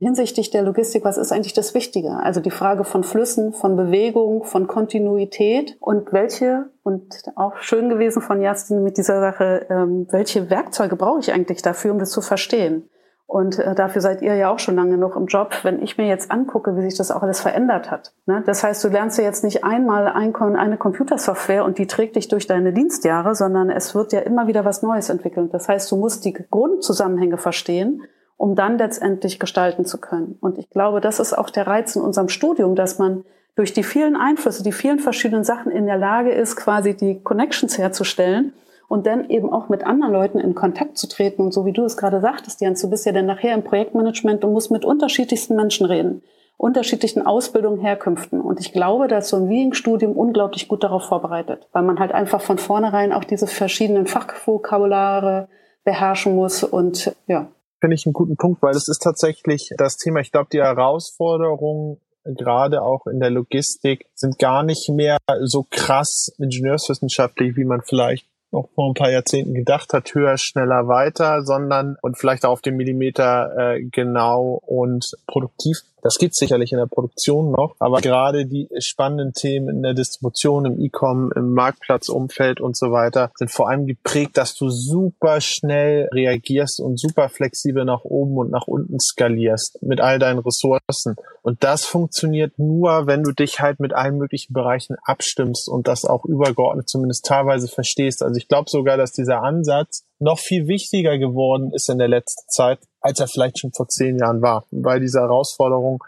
[0.00, 2.16] Hinsichtlich der Logistik, was ist eigentlich das Wichtige?
[2.22, 7.04] Also die Frage von Flüssen, von Bewegung, von Kontinuität und welche, und
[7.36, 11.92] auch schön gewesen von Justin mit dieser Sache, ähm, welche Werkzeuge brauche ich eigentlich dafür,
[11.92, 12.88] um das zu verstehen?
[13.26, 15.54] Und äh, dafür seid ihr ja auch schon lange genug im Job.
[15.62, 18.12] Wenn ich mir jetzt angucke, wie sich das auch alles verändert hat.
[18.26, 18.42] Ne?
[18.44, 22.26] Das heißt, du lernst ja jetzt nicht einmal ein, eine Computersoftware und die trägt dich
[22.26, 25.54] durch deine Dienstjahre, sondern es wird ja immer wieder was Neues entwickelt.
[25.54, 28.02] Das heißt, du musst die Grundzusammenhänge verstehen,
[28.40, 30.38] um dann letztendlich gestalten zu können.
[30.40, 33.22] Und ich glaube, das ist auch der Reiz in unserem Studium, dass man
[33.54, 37.76] durch die vielen Einflüsse, die vielen verschiedenen Sachen in der Lage ist, quasi die Connections
[37.76, 38.54] herzustellen
[38.88, 41.42] und dann eben auch mit anderen Leuten in Kontakt zu treten.
[41.42, 44.42] Und so wie du es gerade sagtest, Jens, du bist ja dann nachher im Projektmanagement
[44.42, 46.22] und musst mit unterschiedlichsten Menschen reden,
[46.56, 48.40] unterschiedlichen Ausbildungen, Herkünften.
[48.40, 52.40] Und ich glaube, dass so ein Viing-Studium unglaublich gut darauf vorbereitet, weil man halt einfach
[52.40, 55.48] von vornherein auch diese verschiedenen Fachvokabulare
[55.84, 57.48] beherrschen muss und ja.
[57.80, 62.00] Finde ich einen guten Punkt, weil es ist tatsächlich das Thema, ich glaube, die Herausforderung
[62.24, 68.26] gerade auch in der Logistik sind gar nicht mehr so krass ingenieurswissenschaftlich, wie man vielleicht
[68.52, 72.62] noch vor ein paar Jahrzehnten gedacht hat, höher, schneller, weiter, sondern und vielleicht auch auf
[72.62, 78.46] den Millimeter äh, genau und produktiv das gibt sicherlich in der Produktion noch, aber gerade
[78.46, 83.68] die spannenden Themen in der Distribution, im E-Com, im Marktplatzumfeld und so weiter sind vor
[83.68, 88.98] allem geprägt, dass du super schnell reagierst und super flexibel nach oben und nach unten
[88.98, 91.16] skalierst mit all deinen Ressourcen.
[91.42, 96.04] Und das funktioniert nur, wenn du dich halt mit allen möglichen Bereichen abstimmst und das
[96.04, 98.22] auch übergeordnet zumindest teilweise verstehst.
[98.22, 102.48] Also ich glaube sogar, dass dieser Ansatz noch viel wichtiger geworden ist in der letzten
[102.48, 105.98] Zeit, als er vielleicht schon vor zehn Jahren war, weil diese Herausforderungen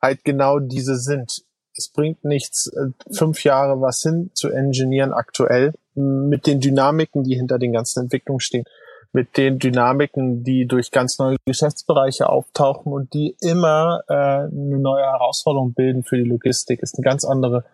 [0.00, 1.42] halt genau diese sind.
[1.76, 7.36] Es bringt nichts, äh, fünf Jahre was hin zu engineeren aktuell mit den Dynamiken, die
[7.36, 8.64] hinter den ganzen Entwicklungen stehen,
[9.12, 15.04] mit den Dynamiken, die durch ganz neue Geschäftsbereiche auftauchen und die immer äh, eine neue
[15.04, 16.82] Herausforderung bilden für die Logistik.
[16.82, 17.64] Ist eine ganz andere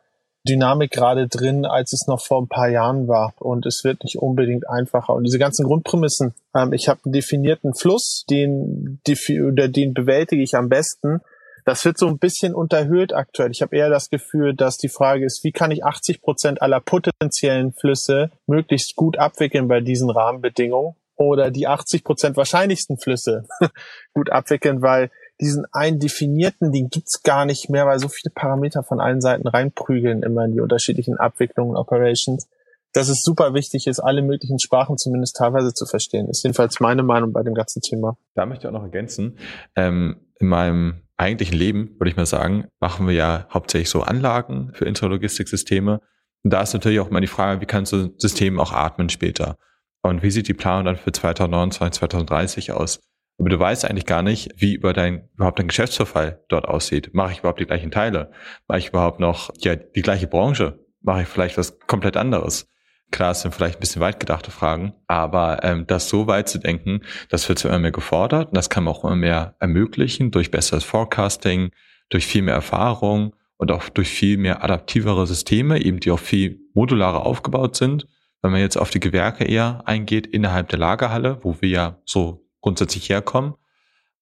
[0.46, 3.32] Dynamik gerade drin, als es noch vor ein paar Jahren war.
[3.38, 5.14] Und es wird nicht unbedingt einfacher.
[5.14, 9.00] Und diese ganzen Grundprämissen, ähm, ich habe einen definierten Fluss, den,
[9.46, 11.20] oder den bewältige ich am besten.
[11.64, 13.50] Das wird so ein bisschen unterhöht aktuell.
[13.50, 16.80] Ich habe eher das Gefühl, dass die Frage ist, wie kann ich 80 Prozent aller
[16.80, 23.46] potenziellen Flüsse möglichst gut abwickeln bei diesen Rahmenbedingungen oder die 80 Prozent wahrscheinlichsten Flüsse
[24.14, 28.82] gut abwickeln, weil diesen einen definierten, den gibt's gar nicht mehr, weil so viele Parameter
[28.82, 32.48] von allen Seiten reinprügeln immer in die unterschiedlichen Abwicklungen, Operations,
[32.92, 36.28] dass es super wichtig ist, alle möglichen Sprachen zumindest teilweise zu verstehen.
[36.28, 38.16] Ist jedenfalls meine Meinung bei dem ganzen Thema.
[38.34, 39.36] Da möchte ich auch noch ergänzen.
[39.74, 44.70] Ähm, in meinem eigentlichen Leben, würde ich mal sagen, machen wir ja hauptsächlich so Anlagen
[44.74, 46.00] für Intralogistiksysteme.
[46.44, 49.08] Und da ist natürlich auch immer die Frage, wie kann so ein System auch atmen
[49.08, 49.56] später?
[50.02, 53.00] Und wie sieht die Planung dann für 2029, 2030 aus?
[53.38, 57.14] Aber du weißt eigentlich gar nicht, wie über dein, überhaupt dein Geschäftsverfall dort aussieht.
[57.14, 58.30] Mache ich überhaupt die gleichen Teile?
[58.68, 60.78] Mache ich überhaupt noch ja, die gleiche Branche?
[61.00, 62.68] Mache ich vielleicht was komplett anderes?
[63.10, 66.58] Klar, es sind vielleicht ein bisschen weit gedachte Fragen, aber ähm, das so weit zu
[66.58, 70.50] denken, das wird immer mehr gefordert und das kann man auch immer mehr ermöglichen durch
[70.50, 71.70] besseres Forecasting,
[72.08, 76.60] durch viel mehr Erfahrung und auch durch viel mehr adaptivere Systeme, eben die auch viel
[76.74, 78.06] modularer aufgebaut sind.
[78.42, 82.43] Wenn man jetzt auf die Gewerke eher eingeht innerhalb der Lagerhalle, wo wir ja so
[82.64, 83.54] grundsätzlich herkommen.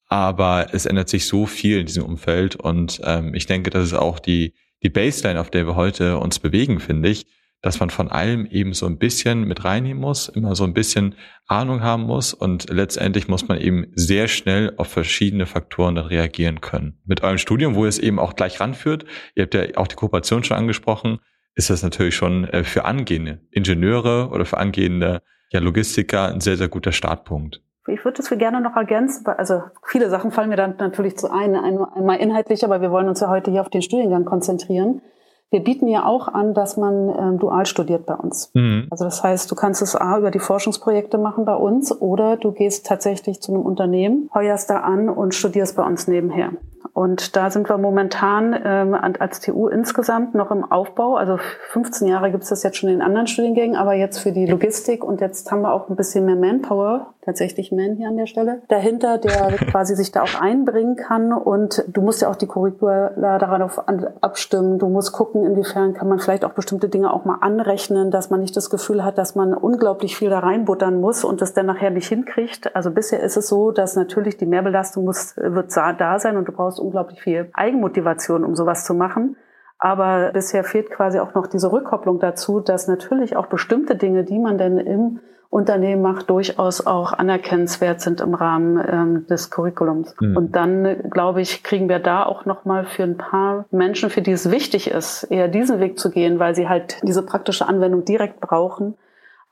[0.09, 3.94] Aber es ändert sich so viel in diesem Umfeld und ähm, ich denke, das ist
[3.94, 4.52] auch die,
[4.83, 7.26] die Baseline, auf der wir heute uns bewegen, finde ich,
[7.62, 11.14] dass man von allem eben so ein bisschen mit reinnehmen muss, immer so ein bisschen
[11.46, 16.61] Ahnung haben muss und letztendlich muss man eben sehr schnell auf verschiedene Faktoren dann reagieren
[16.61, 16.98] können.
[17.07, 19.05] Mit eurem Studium, wo ihr es eben auch gleich ranführt,
[19.37, 21.20] ihr habt ja auch die Kooperation schon angesprochen,
[21.55, 26.57] ist das natürlich schon äh, für angehende Ingenieure oder für angehende ja, Logistiker ein sehr,
[26.57, 27.62] sehr guter Startpunkt.
[27.88, 31.57] Ich würde das gerne noch ergänzen, also viele Sachen fallen mir dann natürlich zu ein,
[31.57, 35.03] einmal inhaltlich, aber wir wollen uns ja heute hier auf den Studiengang konzentrieren.
[35.51, 38.51] Wir bieten ja auch an, dass man ähm, dual studiert bei uns.
[38.55, 38.87] Mhm.
[38.90, 42.53] Also das heißt, du kannst es A über die Forschungsprojekte machen bei uns oder du
[42.53, 46.53] gehst tatsächlich zu einem Unternehmen, heuerst da an und studierst bei uns nebenher.
[46.92, 51.16] Und da sind wir momentan ähm, als TU insgesamt noch im Aufbau.
[51.16, 51.38] Also
[51.71, 55.05] 15 Jahre gibt es das jetzt schon in anderen Studiengängen, aber jetzt für die Logistik
[55.05, 58.62] und jetzt haben wir auch ein bisschen mehr Manpower, tatsächlich Man hier an der Stelle,
[58.68, 61.33] dahinter, der quasi sich da auch einbringen kann.
[61.33, 63.83] Und du musst ja auch die Curricula darauf
[64.21, 64.79] abstimmen.
[64.79, 68.40] Du musst gucken, inwiefern kann man vielleicht auch bestimmte Dinge auch mal anrechnen, dass man
[68.40, 71.90] nicht das Gefühl hat, dass man unglaublich viel da reinbuttern muss und das dann nachher
[71.90, 72.75] nicht hinkriegt.
[72.77, 76.53] Also bisher ist es so, dass natürlich die Mehrbelastung muss, wird da sein und du
[76.53, 79.37] brauchst unglaublich viel Eigenmotivation, um sowas zu machen.
[79.78, 84.38] Aber bisher fehlt quasi auch noch diese Rückkopplung dazu, dass natürlich auch bestimmte Dinge, die
[84.38, 85.20] man denn im
[85.52, 90.14] Unternehmen macht, durchaus auch anerkennenswert sind im Rahmen ähm, des Curriculums.
[90.18, 90.37] Mhm.
[90.37, 94.32] Und dann, glaube ich, kriegen wir da auch nochmal für ein paar Menschen, für die
[94.32, 98.40] es wichtig ist, eher diesen Weg zu gehen, weil sie halt diese praktische Anwendung direkt
[98.40, 98.94] brauchen,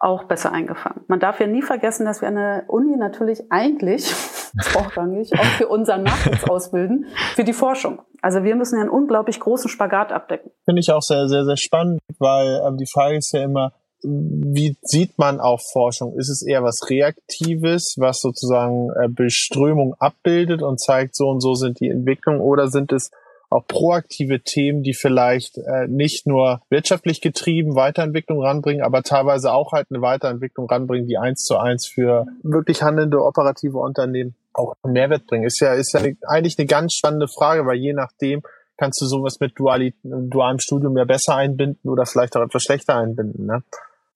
[0.01, 1.05] auch besser eingefangen.
[1.09, 4.11] Man darf ja nie vergessen, dass wir an der Uni natürlich eigentlich
[4.61, 8.01] vorrangig auch für unseren Nachwuchs ausbilden, für die Forschung.
[8.23, 10.51] Also wir müssen ja einen unglaublich großen Spagat abdecken.
[10.65, 14.79] Finde ich auch sehr, sehr, sehr spannend, weil ähm, die Frage ist ja immer, wie
[14.81, 16.15] sieht man auf Forschung?
[16.17, 21.55] Ist es eher was Reaktives, was sozusagen äh, Beströmung abbildet und zeigt, so und so
[21.55, 23.11] sind die Entwicklungen, oder sind es
[23.51, 29.73] auch proaktive Themen, die vielleicht äh, nicht nur wirtschaftlich getrieben Weiterentwicklung ranbringen, aber teilweise auch
[29.73, 34.93] halt eine Weiterentwicklung ranbringen, die eins zu eins für wirklich handelnde operative Unternehmen auch einen
[34.93, 35.45] Mehrwert bringen.
[35.45, 38.43] Ist ja, ist ja eigentlich eine ganz spannende Frage, weil je nachdem
[38.77, 43.47] kannst du sowas mit dualem Studium ja besser einbinden oder vielleicht auch etwas schlechter einbinden.
[43.47, 43.63] Ne?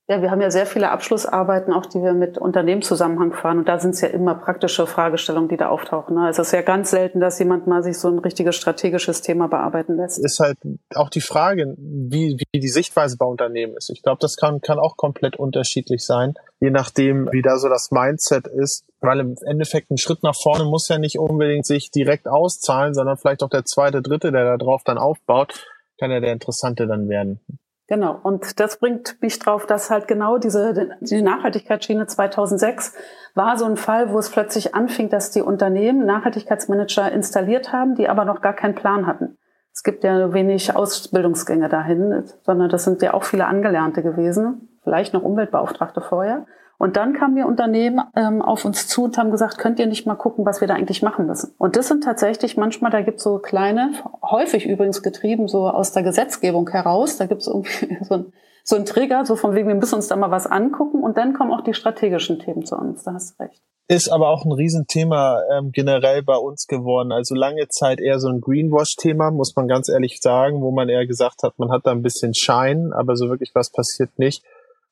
[0.06, 3.60] Ja, wir haben ja sehr viele Abschlussarbeiten, auch die wir mit Unternehmenszusammenhang fahren.
[3.60, 6.14] Und da sind es ja immer praktische Fragestellungen, die da auftauchen.
[6.14, 6.28] Ne?
[6.28, 9.96] Es ist ja ganz selten, dass jemand mal sich so ein richtiges strategisches Thema bearbeiten
[9.96, 10.22] lässt.
[10.22, 10.58] Ist halt
[10.94, 13.88] auch die Frage, wie, wie die Sichtweise bei Unternehmen ist.
[13.88, 17.90] Ich glaube, das kann, kann auch komplett unterschiedlich sein, je nachdem, wie da so das
[17.90, 18.84] Mindset ist.
[19.00, 23.16] Weil im Endeffekt ein Schritt nach vorne muss ja nicht unbedingt sich direkt auszahlen, sondern
[23.16, 25.64] vielleicht auch der zweite, dritte, der da drauf dann aufbaut,
[25.98, 27.40] kann ja der interessante dann werden.
[27.86, 28.18] Genau.
[28.22, 32.94] Und das bringt mich drauf, dass halt genau diese, die Nachhaltigkeitsschiene 2006
[33.34, 38.08] war so ein Fall, wo es plötzlich anfing, dass die Unternehmen Nachhaltigkeitsmanager installiert haben, die
[38.08, 39.36] aber noch gar keinen Plan hatten.
[39.72, 45.12] Es gibt ja wenig Ausbildungsgänge dahin, sondern das sind ja auch viele Angelernte gewesen, vielleicht
[45.12, 46.46] noch Umweltbeauftragte vorher.
[46.78, 50.06] Und dann kamen wir Unternehmen ähm, auf uns zu und haben gesagt, könnt ihr nicht
[50.06, 51.54] mal gucken, was wir da eigentlich machen müssen.
[51.58, 55.92] Und das sind tatsächlich manchmal, da gibt es so kleine, häufig übrigens getrieben, so aus
[55.92, 58.32] der Gesetzgebung heraus, da gibt es irgendwie so ein
[58.64, 61.34] so ein Trigger, so von wegen, wir müssen uns da mal was angucken und dann
[61.34, 63.62] kommen auch die strategischen Themen zu uns, da hast du recht.
[63.86, 67.12] Ist aber auch ein Riesenthema ähm, generell bei uns geworden.
[67.12, 71.06] Also lange Zeit eher so ein Greenwash-Thema, muss man ganz ehrlich sagen, wo man eher
[71.06, 74.42] gesagt hat, man hat da ein bisschen Schein, aber so wirklich was passiert nicht.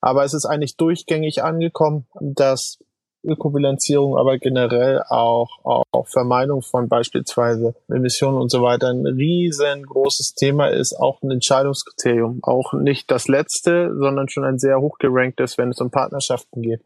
[0.03, 2.79] Aber es ist eigentlich durchgängig angekommen, dass
[3.25, 10.69] Ökobilanzierung, aber generell auch, auch Vermeidung von beispielsweise Emissionen und so weiter ein riesengroßes Thema
[10.69, 12.41] ist, auch ein Entscheidungskriterium.
[12.43, 16.81] Auch nicht das letzte, sondern schon ein sehr hochgeranktes, wenn es um Partnerschaften geht.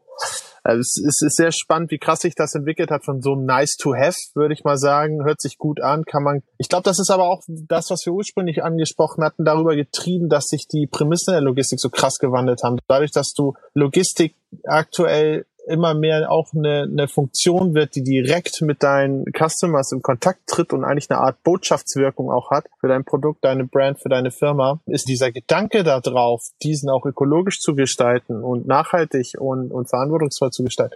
[0.67, 3.45] Also es ist, ist sehr spannend, wie krass sich das entwickelt hat von so einem
[3.45, 5.23] nice to have, würde ich mal sagen.
[5.23, 6.43] Hört sich gut an, kann man.
[6.57, 10.47] Ich glaube, das ist aber auch das, was wir ursprünglich angesprochen hatten, darüber getrieben, dass
[10.47, 12.79] sich die Prämissen der Logistik so krass gewandelt haben.
[12.87, 18.83] Dadurch, dass du Logistik aktuell immer mehr auch eine, eine Funktion wird, die direkt mit
[18.83, 23.43] deinen Customers in Kontakt tritt und eigentlich eine Art Botschaftswirkung auch hat für dein Produkt,
[23.43, 28.67] deine Brand, für deine Firma, ist dieser Gedanke darauf, diesen auch ökologisch zu gestalten und
[28.67, 30.95] nachhaltig und, und verantwortungsvoll zu gestalten.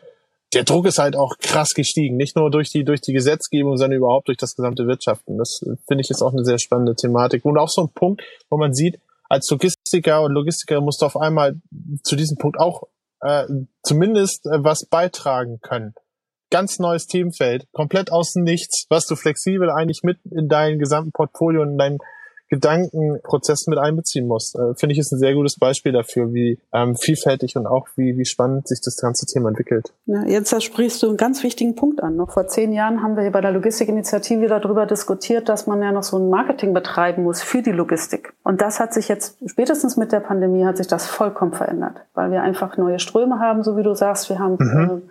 [0.54, 3.98] Der Druck ist halt auch krass gestiegen, nicht nur durch die durch die Gesetzgebung, sondern
[3.98, 5.38] überhaupt durch das gesamte Wirtschaften.
[5.38, 8.58] Das finde ich ist auch eine sehr spannende Thematik und auch so ein Punkt, wo
[8.58, 11.56] man sieht, als Logistiker und Logistiker musst du auf einmal
[12.04, 12.84] zu diesem Punkt auch
[13.22, 13.46] äh,
[13.84, 15.94] zumindest äh, was beitragen können.
[16.50, 21.12] Ganz neues Themenfeld, komplett aus dem Nichts, was du flexibel eigentlich mit in dein gesamten
[21.12, 21.98] Portfolio und in deinem
[22.52, 24.56] Gedankenprozess mit einbeziehen musst.
[24.56, 28.18] Äh, Finde ich ist ein sehr gutes Beispiel dafür, wie ähm, vielfältig und auch wie,
[28.18, 29.94] wie spannend sich das ganze Thema entwickelt.
[30.06, 32.18] Ja, jetzt sprichst du einen ganz wichtigen Punkt an.
[32.18, 35.94] Noch vor zehn Jahren haben wir hier bei der Logistikinitiative darüber diskutiert, dass man ja
[35.94, 38.34] noch so ein Marketing betreiben muss für die Logistik.
[38.44, 42.32] Und das hat sich jetzt, spätestens mit der Pandemie, hat sich das vollkommen verändert, weil
[42.32, 44.30] wir einfach neue Ströme haben, so wie du sagst.
[44.30, 45.02] Wir haben mhm.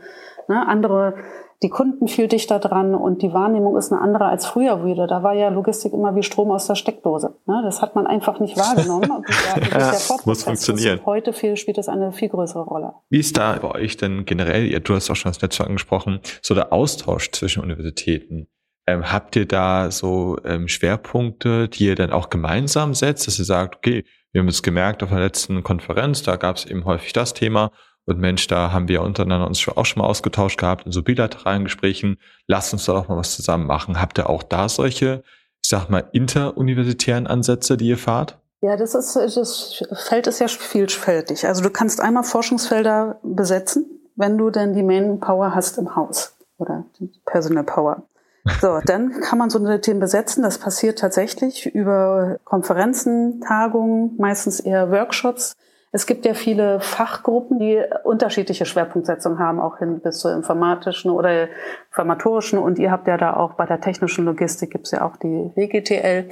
[0.48, 1.14] äh, ne, andere
[1.62, 5.06] die Kunden viel dichter dran und die Wahrnehmung ist eine andere als früher wieder.
[5.06, 7.36] Da war ja Logistik immer wie Strom aus der Steckdose.
[7.46, 7.60] Ne?
[7.64, 9.24] Das hat man einfach nicht wahrgenommen.
[9.70, 9.92] ja,
[10.24, 11.00] muss funktionieren.
[11.04, 12.94] Heute viel, spielt es eine viel größere Rolle.
[13.10, 16.54] Wie ist da bei euch denn generell, du hast auch schon das Netzwerk angesprochen, so
[16.54, 18.48] der Austausch zwischen Universitäten?
[18.86, 23.44] Ähm, habt ihr da so ähm, Schwerpunkte, die ihr dann auch gemeinsam setzt, dass ihr
[23.44, 27.12] sagt, okay, wir haben es gemerkt auf der letzten Konferenz, da gab es eben häufig
[27.12, 27.70] das Thema
[28.06, 31.64] und Mensch, da haben wir untereinander uns auch schon mal ausgetauscht gehabt in so bilateralen
[31.64, 32.18] Gesprächen.
[32.46, 34.00] Lasst uns da doch mal was zusammen machen.
[34.00, 35.22] Habt ihr auch da solche,
[35.62, 38.38] ich sag mal, interuniversitären Ansätze, die ihr fahrt?
[38.62, 41.46] Ja, das ist, das Feld ist ja vielfältig.
[41.46, 43.86] Also du kannst einmal Forschungsfelder besetzen,
[44.16, 48.02] wenn du denn die Main Power hast im Haus oder die Personal Power.
[48.60, 50.42] So, dann kann man so eine Themen besetzen.
[50.42, 55.56] Das passiert tatsächlich über Konferenzen, Tagungen, meistens eher Workshops.
[55.92, 61.48] Es gibt ja viele Fachgruppen, die unterschiedliche Schwerpunktsetzungen haben, auch hin bis zur informatischen oder
[61.88, 62.60] informatorischen.
[62.60, 66.28] Und ihr habt ja da auch bei der technischen Logistik gibt's ja auch die WGTL.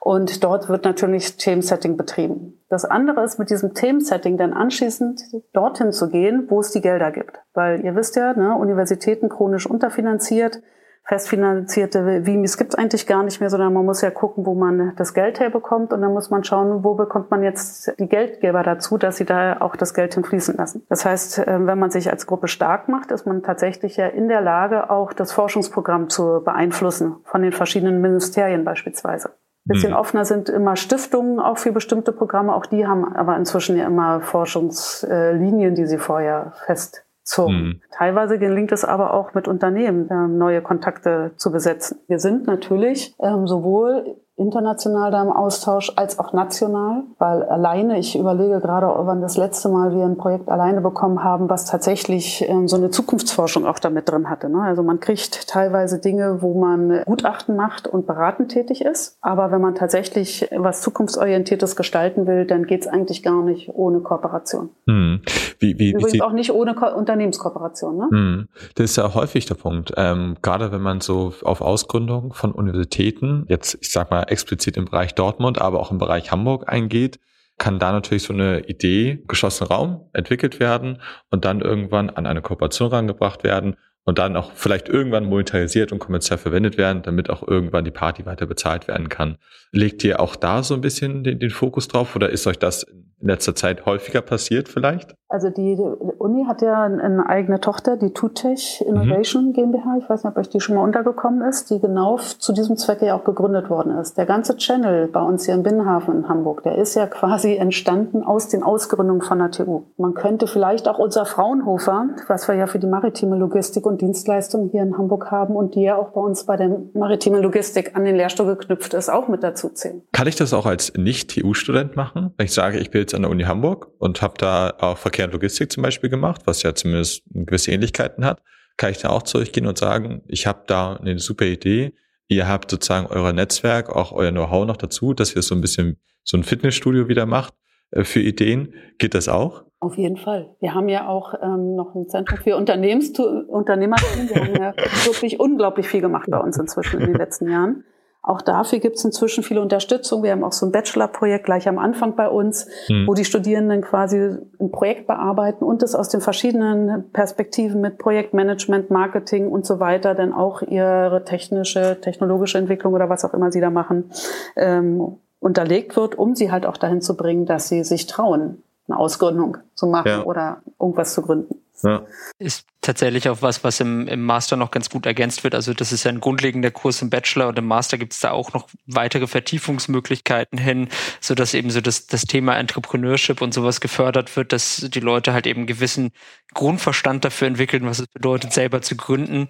[0.00, 2.60] Und dort wird natürlich Themensetting betrieben.
[2.68, 5.20] Das andere ist mit diesem Themensetting dann anschließend
[5.52, 7.38] dorthin zu gehen, wo es die Gelder gibt.
[7.54, 10.60] Weil ihr wisst ja, ne, Universitäten chronisch unterfinanziert
[11.08, 14.92] festfinanzierte Vimis gibt es eigentlich gar nicht mehr, sondern man muss ja gucken, wo man
[14.96, 18.98] das Geld herbekommt und dann muss man schauen, wo bekommt man jetzt die Geldgeber dazu,
[18.98, 20.84] dass sie da auch das Geld hinfließen lassen.
[20.90, 24.28] Das heißt, äh, wenn man sich als Gruppe stark macht, ist man tatsächlich ja in
[24.28, 29.30] der Lage, auch das Forschungsprogramm zu beeinflussen, von den verschiedenen Ministerien beispielsweise.
[29.30, 29.96] Ein bisschen mhm.
[29.96, 32.54] offener sind immer Stiftungen auch für bestimmte Programme.
[32.54, 37.48] Auch die haben aber inzwischen ja immer Forschungslinien, die sie vorher fest so.
[37.48, 37.80] Mhm.
[37.90, 41.98] Teilweise gelingt es aber auch mit Unternehmen, ähm, neue Kontakte zu besetzen.
[42.08, 48.18] Wir sind natürlich ähm, sowohl international da im Austausch als auch national, weil alleine, ich
[48.18, 52.68] überlege gerade, wann das letzte Mal wir ein Projekt alleine bekommen haben, was tatsächlich ähm,
[52.68, 54.48] so eine Zukunftsforschung auch damit drin hatte.
[54.48, 54.62] Ne?
[54.62, 59.60] Also man kriegt teilweise Dinge, wo man Gutachten macht und beratend tätig ist, aber wenn
[59.60, 64.70] man tatsächlich was zukunftsorientiertes gestalten will, dann geht es eigentlich gar nicht ohne Kooperation.
[64.86, 65.20] Hm.
[65.58, 67.96] Wie, wie, Übrigens wie auch nicht ohne Ko Unternehmenskooperation.
[67.96, 68.08] Ne?
[68.10, 68.48] Hm.
[68.76, 69.92] Das ist ja häufig der Punkt.
[69.96, 74.86] Ähm, gerade wenn man so auf Ausgründung von Universitäten, jetzt ich sag mal explizit im
[74.86, 77.18] Bereich Dortmund, aber auch im Bereich Hamburg eingeht,
[77.58, 82.40] kann da natürlich so eine Idee, geschlossener Raum, entwickelt werden und dann irgendwann an eine
[82.40, 87.46] Kooperation rangebracht werden und dann auch vielleicht irgendwann monetarisiert und kommerziell verwendet werden, damit auch
[87.46, 89.36] irgendwann die Party weiter bezahlt werden kann.
[89.72, 92.86] Legt ihr auch da so ein bisschen den, den Fokus drauf oder ist euch das
[93.20, 95.14] in letzter Zeit häufiger passiert vielleicht?
[95.30, 99.52] Also die Uni hat ja eine eigene Tochter, die Tutech Innovation mhm.
[99.52, 99.98] GmbH.
[99.98, 103.06] Ich weiß nicht, ob euch die schon mal untergekommen ist, die genau zu diesem Zwecke
[103.06, 104.16] ja auch gegründet worden ist.
[104.16, 108.22] Der ganze Channel bei uns hier im Binnenhafen in Hamburg, der ist ja quasi entstanden
[108.22, 109.82] aus den Ausgründungen von der TU.
[109.98, 114.70] Man könnte vielleicht auch unser Fraunhofer, was wir ja für die maritime Logistik und Dienstleistungen
[114.70, 118.04] hier in Hamburg haben und die ja auch bei uns bei der maritimen Logistik an
[118.04, 120.02] den Lehrstuhl geknüpft ist, auch mit dazu zählen.
[120.12, 122.32] Kann ich das auch als Nicht-TU-Student machen?
[122.36, 125.26] Wenn ich sage, ich bin jetzt an der Uni Hamburg und habe da auch Verkehr
[125.26, 128.42] und Logistik zum Beispiel gemacht, was ja zumindest gewisse Ähnlichkeiten hat,
[128.78, 131.94] kann ich da auch zu euch gehen und sagen, ich habe da eine super Idee.
[132.28, 135.98] Ihr habt sozusagen euer Netzwerk, auch euer Know-how noch dazu, dass ihr so ein bisschen
[136.22, 137.54] so ein Fitnessstudio wieder macht
[137.90, 138.74] äh, für Ideen.
[138.98, 139.64] Geht das auch?
[139.80, 140.56] Auf jeden Fall.
[140.58, 144.28] Wir haben ja auch ähm, noch ein Zentrum für Unternehmens Unternehmertum.
[144.28, 147.84] Wir haben ja wirklich unglaublich viel gemacht bei uns inzwischen in den letzten Jahren.
[148.20, 150.24] Auch dafür gibt es inzwischen viele Unterstützung.
[150.24, 153.06] Wir haben auch so ein Bachelor-Projekt gleich am Anfang bei uns, mhm.
[153.06, 158.90] wo die Studierenden quasi ein Projekt bearbeiten und es aus den verschiedenen Perspektiven mit Projektmanagement,
[158.90, 163.60] Marketing und so weiter dann auch ihre technische, technologische Entwicklung oder was auch immer sie
[163.60, 164.10] da machen,
[164.56, 168.98] ähm, unterlegt wird, um sie halt auch dahin zu bringen, dass sie sich trauen, eine
[168.98, 170.22] Ausgründung zu machen ja.
[170.22, 171.54] oder irgendwas zu gründen.
[171.82, 172.06] Ja.
[172.38, 175.54] Ist tatsächlich auch was, was im, im Master noch ganz gut ergänzt wird.
[175.54, 178.30] Also das ist ja ein grundlegender Kurs im Bachelor und im Master gibt es da
[178.30, 180.88] auch noch weitere Vertiefungsmöglichkeiten hin,
[181.20, 185.32] so dass eben so das, das Thema Entrepreneurship und sowas gefördert wird, dass die Leute
[185.32, 186.10] halt eben gewissen
[186.54, 189.48] Grundverstand dafür entwickeln, was es bedeutet, selber zu gründen,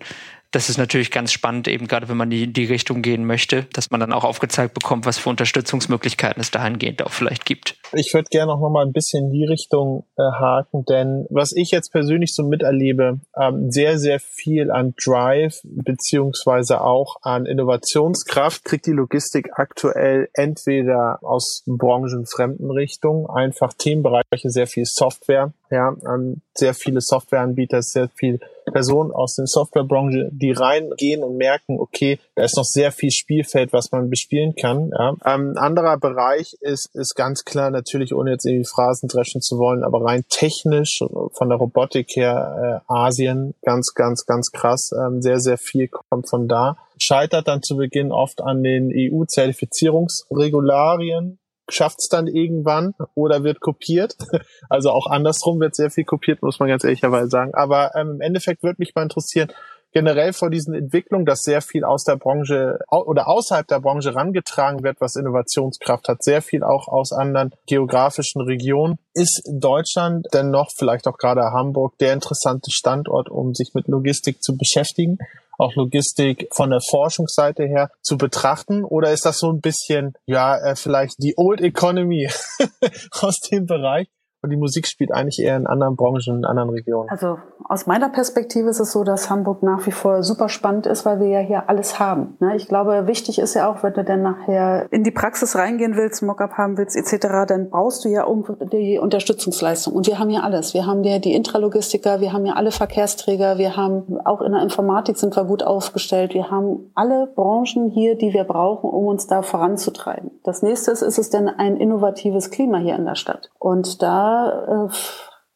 [0.50, 3.90] das ist natürlich ganz spannend, eben gerade wenn man in die Richtung gehen möchte, dass
[3.90, 7.76] man dann auch aufgezeigt bekommt, was für Unterstützungsmöglichkeiten es dahingehend auch vielleicht gibt.
[7.92, 11.70] Ich würde gerne noch mal ein bisschen in die Richtung äh, haken, denn was ich
[11.70, 18.86] jetzt persönlich so miterlebe, ähm, sehr, sehr viel an Drive beziehungsweise auch an Innovationskraft kriegt
[18.86, 26.74] die Logistik aktuell entweder aus branchenfremden Richtungen, einfach Themenbereiche, sehr viel Software, ja, ähm, sehr
[26.74, 32.56] viele Softwareanbieter, sehr viel Personen aus der Softwarebranche, die reingehen und merken, okay, da ist
[32.56, 34.90] noch sehr viel Spielfeld, was man bespielen kann.
[34.90, 35.14] Ja.
[35.24, 39.84] Ähm, anderer Bereich ist, ist ganz klar natürlich, ohne jetzt irgendwie Phrasen dreschen zu wollen,
[39.84, 44.90] aber rein technisch von der Robotik her äh, Asien ganz, ganz, ganz krass.
[44.92, 46.76] Ähm, sehr, sehr viel kommt von da.
[47.00, 54.16] Scheitert dann zu Beginn oft an den EU-Zertifizierungsregularien schafft es dann irgendwann oder wird kopiert.
[54.70, 57.54] Also auch andersrum wird sehr viel kopiert, muss man ganz ehrlicherweise sagen.
[57.54, 59.50] Aber ähm, im Endeffekt würde mich mal interessieren,
[59.92, 64.82] generell vor diesen Entwicklungen, dass sehr viel aus der Branche oder außerhalb der Branche rangetragen
[64.82, 68.98] wird, was Innovationskraft hat, sehr viel auch aus anderen geografischen Regionen.
[69.14, 74.42] Ist Deutschland denn noch, vielleicht auch gerade Hamburg, der interessante Standort, um sich mit Logistik
[74.42, 75.18] zu beschäftigen?
[75.58, 78.84] Auch Logistik von der Forschungsseite her zu betrachten?
[78.84, 82.28] Oder ist das so ein bisschen, ja, äh, vielleicht die Old Economy
[83.20, 84.08] aus dem Bereich?
[84.40, 87.08] Und die Musik spielt eigentlich eher in anderen Branchen, in anderen Regionen.
[87.10, 91.04] Also aus meiner Perspektive ist es so, dass Hamburg nach wie vor super spannend ist,
[91.04, 92.36] weil wir ja hier alles haben.
[92.38, 92.54] Ne?
[92.54, 96.22] Ich glaube, wichtig ist ja auch, wenn du dann nachher in die Praxis reingehen willst,
[96.22, 98.26] Mockup haben willst etc., dann brauchst du ja
[98.72, 99.94] die Unterstützungsleistung.
[99.94, 100.72] Und wir haben ja alles.
[100.72, 104.62] Wir haben ja die Intralogistiker, wir haben ja alle Verkehrsträger, wir haben auch in der
[104.62, 106.32] Informatik sind wir gut aufgestellt.
[106.32, 110.30] Wir haben alle Branchen hier, die wir brauchen, um uns da voranzutreiben.
[110.44, 113.50] Das nächste ist, ist es denn ein innovatives Klima hier in der Stadt.
[113.58, 114.94] Und da äh,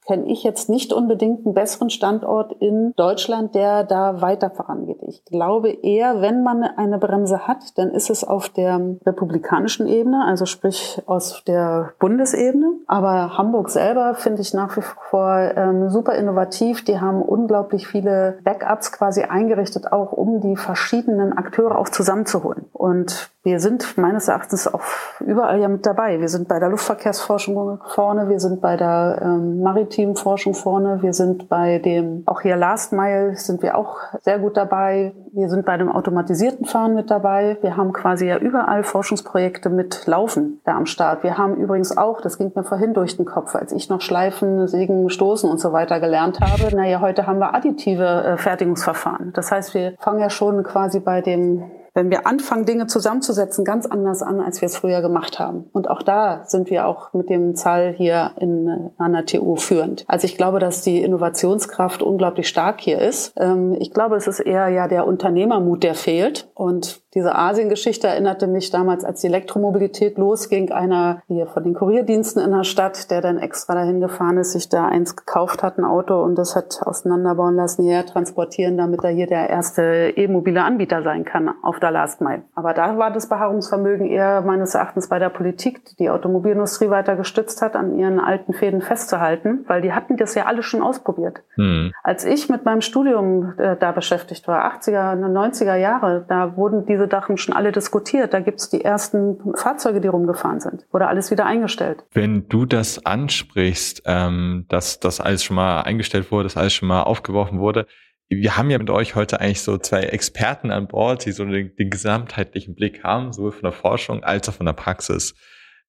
[0.06, 4.98] kenne ich jetzt nicht unbedingt einen besseren Standort in Deutschland, der da weiter vorangeht.
[5.06, 10.24] Ich glaube eher, wenn man eine Bremse hat, dann ist es auf der republikanischen Ebene,
[10.26, 12.72] also sprich aus der Bundesebene.
[12.86, 16.84] Aber Hamburg selber finde ich nach wie vor ähm, super innovativ.
[16.84, 22.64] Die haben unglaublich viele Backups quasi eingerichtet, auch um die verschiedenen Akteure auch zusammenzuholen.
[22.72, 24.82] Und wir sind meines Erachtens auch
[25.18, 26.20] überall ja mit dabei.
[26.20, 31.12] Wir sind bei der Luftverkehrsforschung vorne, wir sind bei der ähm, maritimen Forschung vorne, wir
[31.12, 35.12] sind bei dem, auch hier Last Mile sind wir auch sehr gut dabei.
[35.32, 37.58] Wir sind bei dem automatisierten Fahren mit dabei.
[37.62, 41.24] Wir haben quasi ja überall Forschungsprojekte mit Laufen da am Start.
[41.24, 44.68] Wir haben übrigens auch, das ging mir vorhin durch den Kopf, als ich noch Schleifen,
[44.68, 46.76] Sägen, Stoßen und so weiter gelernt habe.
[46.76, 49.32] Naja, heute haben wir additive äh, Fertigungsverfahren.
[49.32, 51.64] Das heißt, wir fangen ja schon quasi bei dem
[51.94, 55.68] wenn wir anfangen, Dinge zusammenzusetzen, ganz anders an, als wir es früher gemacht haben.
[55.72, 60.04] Und auch da sind wir auch mit dem Zahl hier in, an der TU führend.
[60.08, 63.34] Also ich glaube, dass die Innovationskraft unglaublich stark hier ist.
[63.36, 66.48] Ähm, ich glaube, es ist eher ja der Unternehmermut, der fehlt.
[66.54, 72.42] Und diese Asien-Geschichte erinnerte mich damals, als die Elektromobilität losging, einer hier von den Kurierdiensten
[72.42, 75.84] in der Stadt, der dann extra dahin gefahren ist, sich da eins gekauft hat, ein
[75.84, 81.02] Auto und das hat auseinanderbauen lassen, hierher transportieren, damit er hier der erste e-mobile Anbieter
[81.02, 82.42] sein kann auf der Last Mile.
[82.54, 87.16] Aber da war das Beharrungsvermögen eher meines Erachtens bei der Politik, die die Automobilindustrie weiter
[87.16, 91.42] gestützt hat, an ihren alten Fäden festzuhalten, weil die hatten das ja alle schon ausprobiert.
[91.56, 91.92] Mhm.
[92.02, 97.01] Als ich mit meinem Studium äh, da beschäftigt war, 80er, 90er Jahre, da wurden diese
[97.08, 98.34] Sachen schon alle diskutiert.
[98.34, 100.86] Da gibt's die ersten Fahrzeuge, die rumgefahren sind.
[100.90, 102.04] Wurde alles wieder eingestellt.
[102.12, 106.88] Wenn du das ansprichst, ähm, dass das alles schon mal eingestellt wurde, dass alles schon
[106.88, 107.86] mal aufgeworfen wurde,
[108.28, 111.74] wir haben ja mit euch heute eigentlich so zwei Experten an Bord, die so den,
[111.76, 115.34] den gesamtheitlichen Blick haben, sowohl von der Forschung als auch von der Praxis.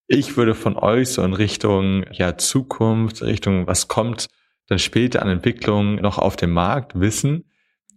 [0.08, 4.28] Ich würde von euch so in Richtung ja, Zukunft, Richtung was kommt
[4.68, 7.46] dann später an Entwicklung noch auf dem Markt wissen.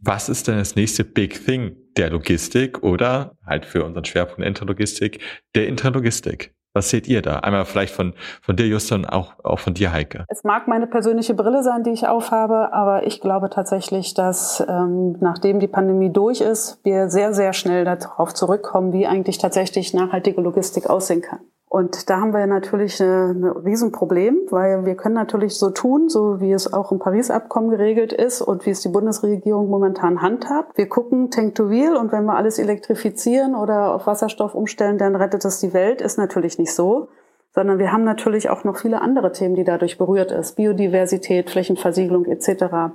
[0.02, 5.20] Was ist denn das nächste Big Thing der Logistik oder halt für unseren Schwerpunkt Interlogistik
[5.54, 6.54] der Interlogistik?
[6.76, 7.36] Was seht ihr da?
[7.38, 10.26] Einmal vielleicht von, von dir, Justin, auch, auch von dir, Heike.
[10.28, 15.16] Es mag meine persönliche Brille sein, die ich aufhabe, aber ich glaube tatsächlich, dass ähm,
[15.20, 20.42] nachdem die Pandemie durch ist, wir sehr, sehr schnell darauf zurückkommen, wie eigentlich tatsächlich nachhaltige
[20.42, 21.40] Logistik aussehen kann.
[21.68, 26.52] Und da haben wir natürlich ein Riesenproblem, weil wir können natürlich so tun, so wie
[26.52, 30.78] es auch im Paris-Abkommen geregelt ist und wie es die Bundesregierung momentan handhabt.
[30.78, 35.16] Wir gucken Tank to Wheel und wenn wir alles elektrifizieren oder auf Wasserstoff umstellen, dann
[35.16, 36.00] rettet das die Welt.
[36.00, 37.08] Ist natürlich nicht so
[37.56, 40.56] sondern wir haben natürlich auch noch viele andere Themen, die dadurch berührt ist.
[40.56, 42.48] Biodiversität, Flächenversiegelung etc.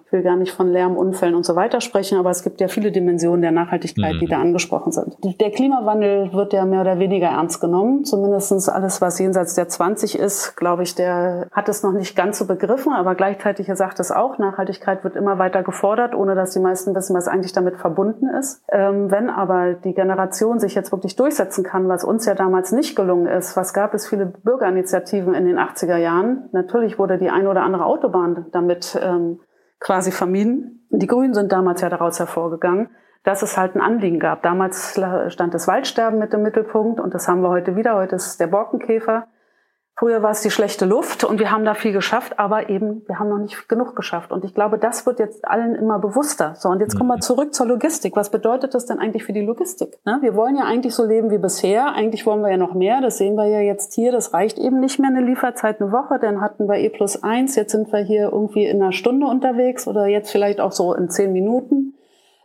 [0.06, 2.68] Ich will gar nicht von Lärm, Unfällen und so weiter sprechen, aber es gibt ja
[2.68, 4.20] viele Dimensionen der Nachhaltigkeit, mhm.
[4.20, 5.18] die da angesprochen sind.
[5.42, 8.06] Der Klimawandel wird ja mehr oder weniger ernst genommen.
[8.06, 12.38] Zumindestens alles, was jenseits der 20 ist, glaube ich, der hat es noch nicht ganz
[12.38, 16.52] so begriffen, aber gleichzeitig er sagt es auch, Nachhaltigkeit wird immer weiter gefordert, ohne dass
[16.52, 18.62] die meisten wissen, was eigentlich damit verbunden ist.
[18.72, 22.96] Ähm, wenn aber die Generation sich jetzt wirklich durchsetzen kann, was uns ja damals nicht
[22.96, 26.50] gelungen ist, was gab es viele Bürgerinitiativen in den 80er Jahren.
[26.52, 29.40] Natürlich wurde die eine oder andere Autobahn damit ähm,
[29.80, 30.86] quasi vermieden.
[30.90, 32.90] Die Grünen sind damals ja daraus hervorgegangen,
[33.24, 34.44] dass es halt ein Anliegen gab.
[34.44, 37.96] Damals stand das Waldsterben mit im Mittelpunkt und das haben wir heute wieder.
[37.96, 39.28] Heute ist der Borkenkäfer.
[40.02, 43.20] Früher war es die schlechte Luft und wir haben da viel geschafft, aber eben, wir
[43.20, 44.32] haben noch nicht genug geschafft.
[44.32, 46.56] Und ich glaube, das wird jetzt allen immer bewusster.
[46.56, 48.16] So, und jetzt kommen wir zurück zur Logistik.
[48.16, 50.00] Was bedeutet das denn eigentlich für die Logistik?
[50.04, 50.18] Ne?
[50.22, 51.94] Wir wollen ja eigentlich so leben wie bisher.
[51.94, 53.00] Eigentlich wollen wir ja noch mehr.
[53.00, 54.12] Das sehen wir ja jetzt hier.
[54.12, 56.18] Das reicht eben nicht mehr eine Lieferzeit eine Woche.
[56.18, 57.56] Dann hatten wir E plus eins.
[57.56, 61.12] Jetzt sind wir hier irgendwie in einer Stunde unterwegs oder jetzt vielleicht auch so in
[61.12, 61.94] zehn Minuten.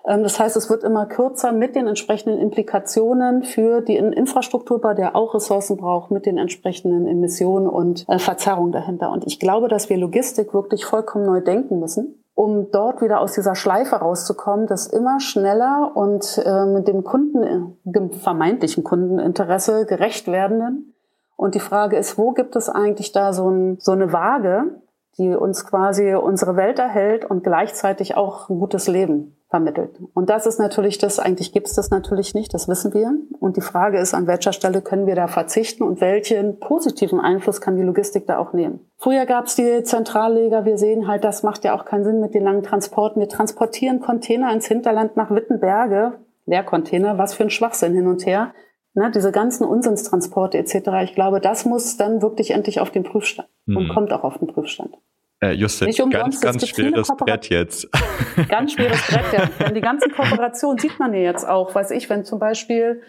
[0.06, 5.16] Ähm, das heißt, es wird immer kürzer mit den entsprechenden Implikationen für die Infrastrukturbau, der
[5.16, 9.10] auch Ressourcen braucht, mit den entsprechenden Emissionen und äh, Verzerrungen dahinter.
[9.10, 13.32] Und ich glaube, dass wir Logistik wirklich vollkommen neu denken müssen um dort wieder aus
[13.32, 20.30] dieser Schleife rauszukommen, das immer schneller und äh, mit dem Kunden, dem vermeintlichen Kundeninteresse gerecht
[20.30, 20.94] werdenden.
[21.36, 24.82] Und die Frage ist, wo gibt es eigentlich da so, ein, so eine Waage,
[25.18, 29.98] die uns quasi unsere Welt erhält und gleichzeitig auch ein gutes Leben vermittelt.
[30.12, 33.12] Und das ist natürlich das, eigentlich gibt es das natürlich nicht, das wissen wir.
[33.38, 37.60] Und die Frage ist, an welcher Stelle können wir da verzichten und welchen positiven Einfluss
[37.60, 38.80] kann die Logistik da auch nehmen.
[38.98, 42.34] Früher gab es die Zentralleger, wir sehen halt, das macht ja auch keinen Sinn mit
[42.34, 43.20] den langen Transporten.
[43.20, 48.52] Wir transportieren Container ins Hinterland nach Wittenberge, Leercontainer, was für ein Schwachsinn hin und her.
[48.96, 50.74] Ne, diese ganzen Unsinnstransporte etc.
[51.04, 53.76] Ich glaube, das muss dann wirklich endlich auf den Prüfstand mhm.
[53.76, 54.96] und kommt auch auf den Prüfstand.
[55.40, 57.90] Äh, Justin, ganz, ganz schweres Brett jetzt.
[58.48, 59.66] Ganz schweres Brett, ja.
[59.66, 61.74] Denn die ganzen Kooperationen sieht man ja jetzt auch.
[61.74, 63.02] Weiß ich, wenn zum Beispiel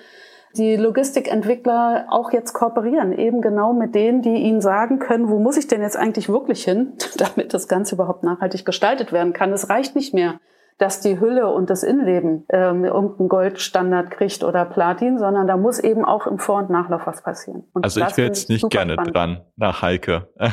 [0.58, 5.56] die Logistikentwickler auch jetzt kooperieren, eben genau mit denen, die ihnen sagen können, wo muss
[5.56, 9.54] ich denn jetzt eigentlich wirklich hin, damit das Ganze überhaupt nachhaltig gestaltet werden kann.
[9.54, 10.42] Es reicht nicht mehr,
[10.78, 15.80] dass die Hülle und das Innenleben ähm, irgendeinen Goldstandard kriegt oder Platin, sondern da muss
[15.80, 17.64] eben auch im Vor- und Nachlauf was passieren.
[17.74, 19.16] Und also ich wäre jetzt nicht gerne spannend.
[19.16, 20.28] dran nach Heike.
[20.40, 20.52] ich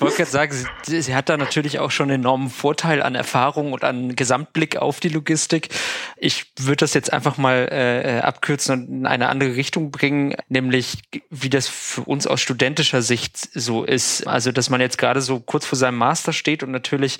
[0.00, 0.52] wollte gerade sagen,
[0.82, 4.76] sie, sie, hat da natürlich auch schon einen enormen Vorteil an Erfahrung und an Gesamtblick
[4.76, 5.70] auf die Logistik.
[6.16, 11.02] Ich würde das jetzt einfach mal äh, abkürzen und in eine andere Richtung bringen, nämlich
[11.30, 14.24] wie das für uns aus studentischer Sicht so ist.
[14.28, 17.18] Also, dass man jetzt gerade so kurz vor seinem Master steht und natürlich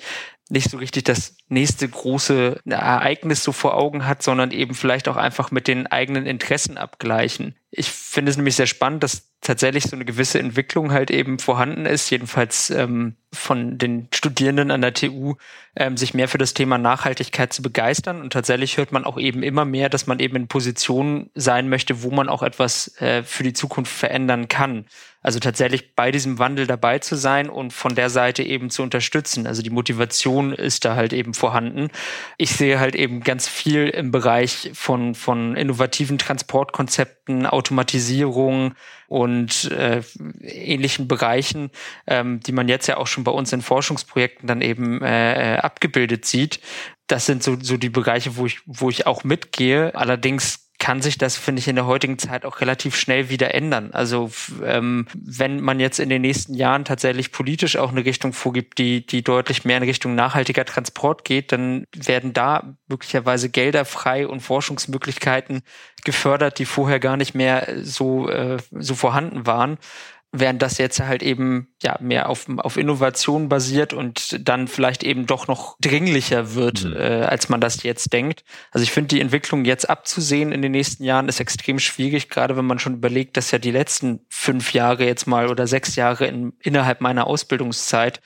[0.49, 5.17] nicht so richtig das nächste große Ereignis so vor Augen hat, sondern eben vielleicht auch
[5.17, 7.55] einfach mit den eigenen Interessen abgleichen.
[7.79, 11.85] Ich finde es nämlich sehr spannend, dass tatsächlich so eine gewisse Entwicklung halt eben vorhanden
[11.85, 15.35] ist, jedenfalls ähm, von den Studierenden an der TU,
[15.75, 18.19] ähm, sich mehr für das Thema Nachhaltigkeit zu begeistern.
[18.19, 22.01] Und tatsächlich hört man auch eben immer mehr, dass man eben in Positionen sein möchte,
[22.01, 24.85] wo man auch etwas äh, für die Zukunft verändern kann.
[25.21, 29.45] Also tatsächlich bei diesem Wandel dabei zu sein und von der Seite eben zu unterstützen.
[29.45, 31.89] Also die Motivation ist da halt eben vorhanden.
[32.37, 38.73] Ich sehe halt eben ganz viel im Bereich von, von innovativen Transportkonzepten, Automatisierung
[39.07, 40.01] und äh,
[40.41, 41.71] ähnlichen Bereichen,
[42.07, 45.57] ähm, die man jetzt ja auch schon bei uns in Forschungsprojekten dann eben äh, äh
[45.57, 46.59] abgebildet sieht.
[47.07, 49.95] Das sind so, so die Bereiche, wo ich, wo ich auch mitgehe.
[49.95, 53.89] Allerdings kann sich das, finde ich, in der heutigen Zeit auch relativ schnell wieder ändern.
[53.93, 54.31] Also
[54.63, 59.05] ähm, wenn man jetzt in den nächsten Jahren tatsächlich politisch auch eine Richtung vorgibt, die,
[59.05, 64.41] die deutlich mehr in Richtung nachhaltiger Transport geht, dann werden da möglicherweise Gelder frei und
[64.41, 65.61] Forschungsmöglichkeiten
[66.05, 69.79] gefördert, die vorher gar nicht mehr so, äh, so vorhanden waren
[70.31, 75.25] während das jetzt halt eben ja mehr auf, auf Innovation basiert und dann vielleicht eben
[75.25, 76.95] doch noch dringlicher wird, mhm.
[76.95, 78.43] äh, als man das jetzt denkt.
[78.71, 82.57] Also ich finde die Entwicklung jetzt abzusehen in den nächsten Jahren ist extrem schwierig, gerade
[82.57, 86.27] wenn man schon überlegt, dass ja die letzten fünf Jahre jetzt mal oder sechs Jahre
[86.27, 88.21] in, innerhalb meiner Ausbildungszeit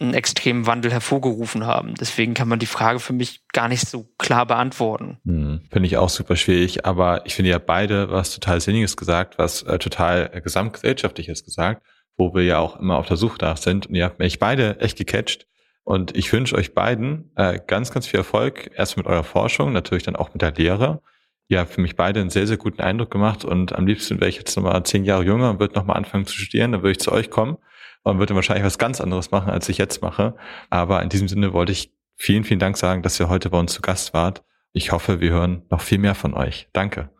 [0.00, 1.94] einen extremen Wandel hervorgerufen haben.
[2.00, 5.18] Deswegen kann man die Frage für mich gar nicht so klar beantworten.
[5.24, 9.38] Hm, finde ich auch super schwierig, aber ich finde ja beide was total Sinniges gesagt,
[9.38, 11.82] was äh, total gesamtgesellschaftliches gesagt,
[12.16, 13.86] wo wir ja auch immer auf der Suche nach sind.
[13.86, 15.46] Und ihr habt mich beide echt gecatcht.
[15.84, 18.70] Und ich wünsche euch beiden äh, ganz, ganz viel Erfolg.
[18.74, 21.00] Erst mit eurer Forschung, natürlich dann auch mit der Lehre.
[21.48, 24.28] Ihr habt für mich beide einen sehr, sehr guten Eindruck gemacht und am liebsten wäre
[24.28, 26.98] ich jetzt nochmal zehn Jahre jünger und würde nochmal anfangen zu studieren, dann würde ich
[26.98, 27.56] zu euch kommen
[28.02, 30.34] und würde wahrscheinlich was ganz anderes machen, als ich jetzt mache.
[30.70, 33.72] Aber in diesem Sinne wollte ich vielen, vielen Dank sagen, dass ihr heute bei uns
[33.72, 34.44] zu Gast wart.
[34.72, 36.68] Ich hoffe, wir hören noch viel mehr von euch.
[36.72, 37.10] Danke.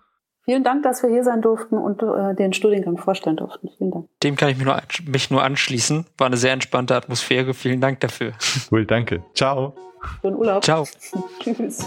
[0.45, 3.69] Vielen Dank, dass wir hier sein durften und äh, den Studiengang vorstellen durften.
[3.77, 4.09] Vielen Dank.
[4.23, 6.07] Dem kann ich mich nur, mich nur anschließen.
[6.19, 7.53] War eine sehr entspannte Atmosphäre.
[7.53, 8.33] Vielen Dank dafür.
[8.71, 9.25] Cool, danke.
[9.35, 9.75] Ciao.
[10.21, 10.63] Schönen Urlaub.
[10.63, 10.87] Ciao.
[11.41, 11.85] Tschüss.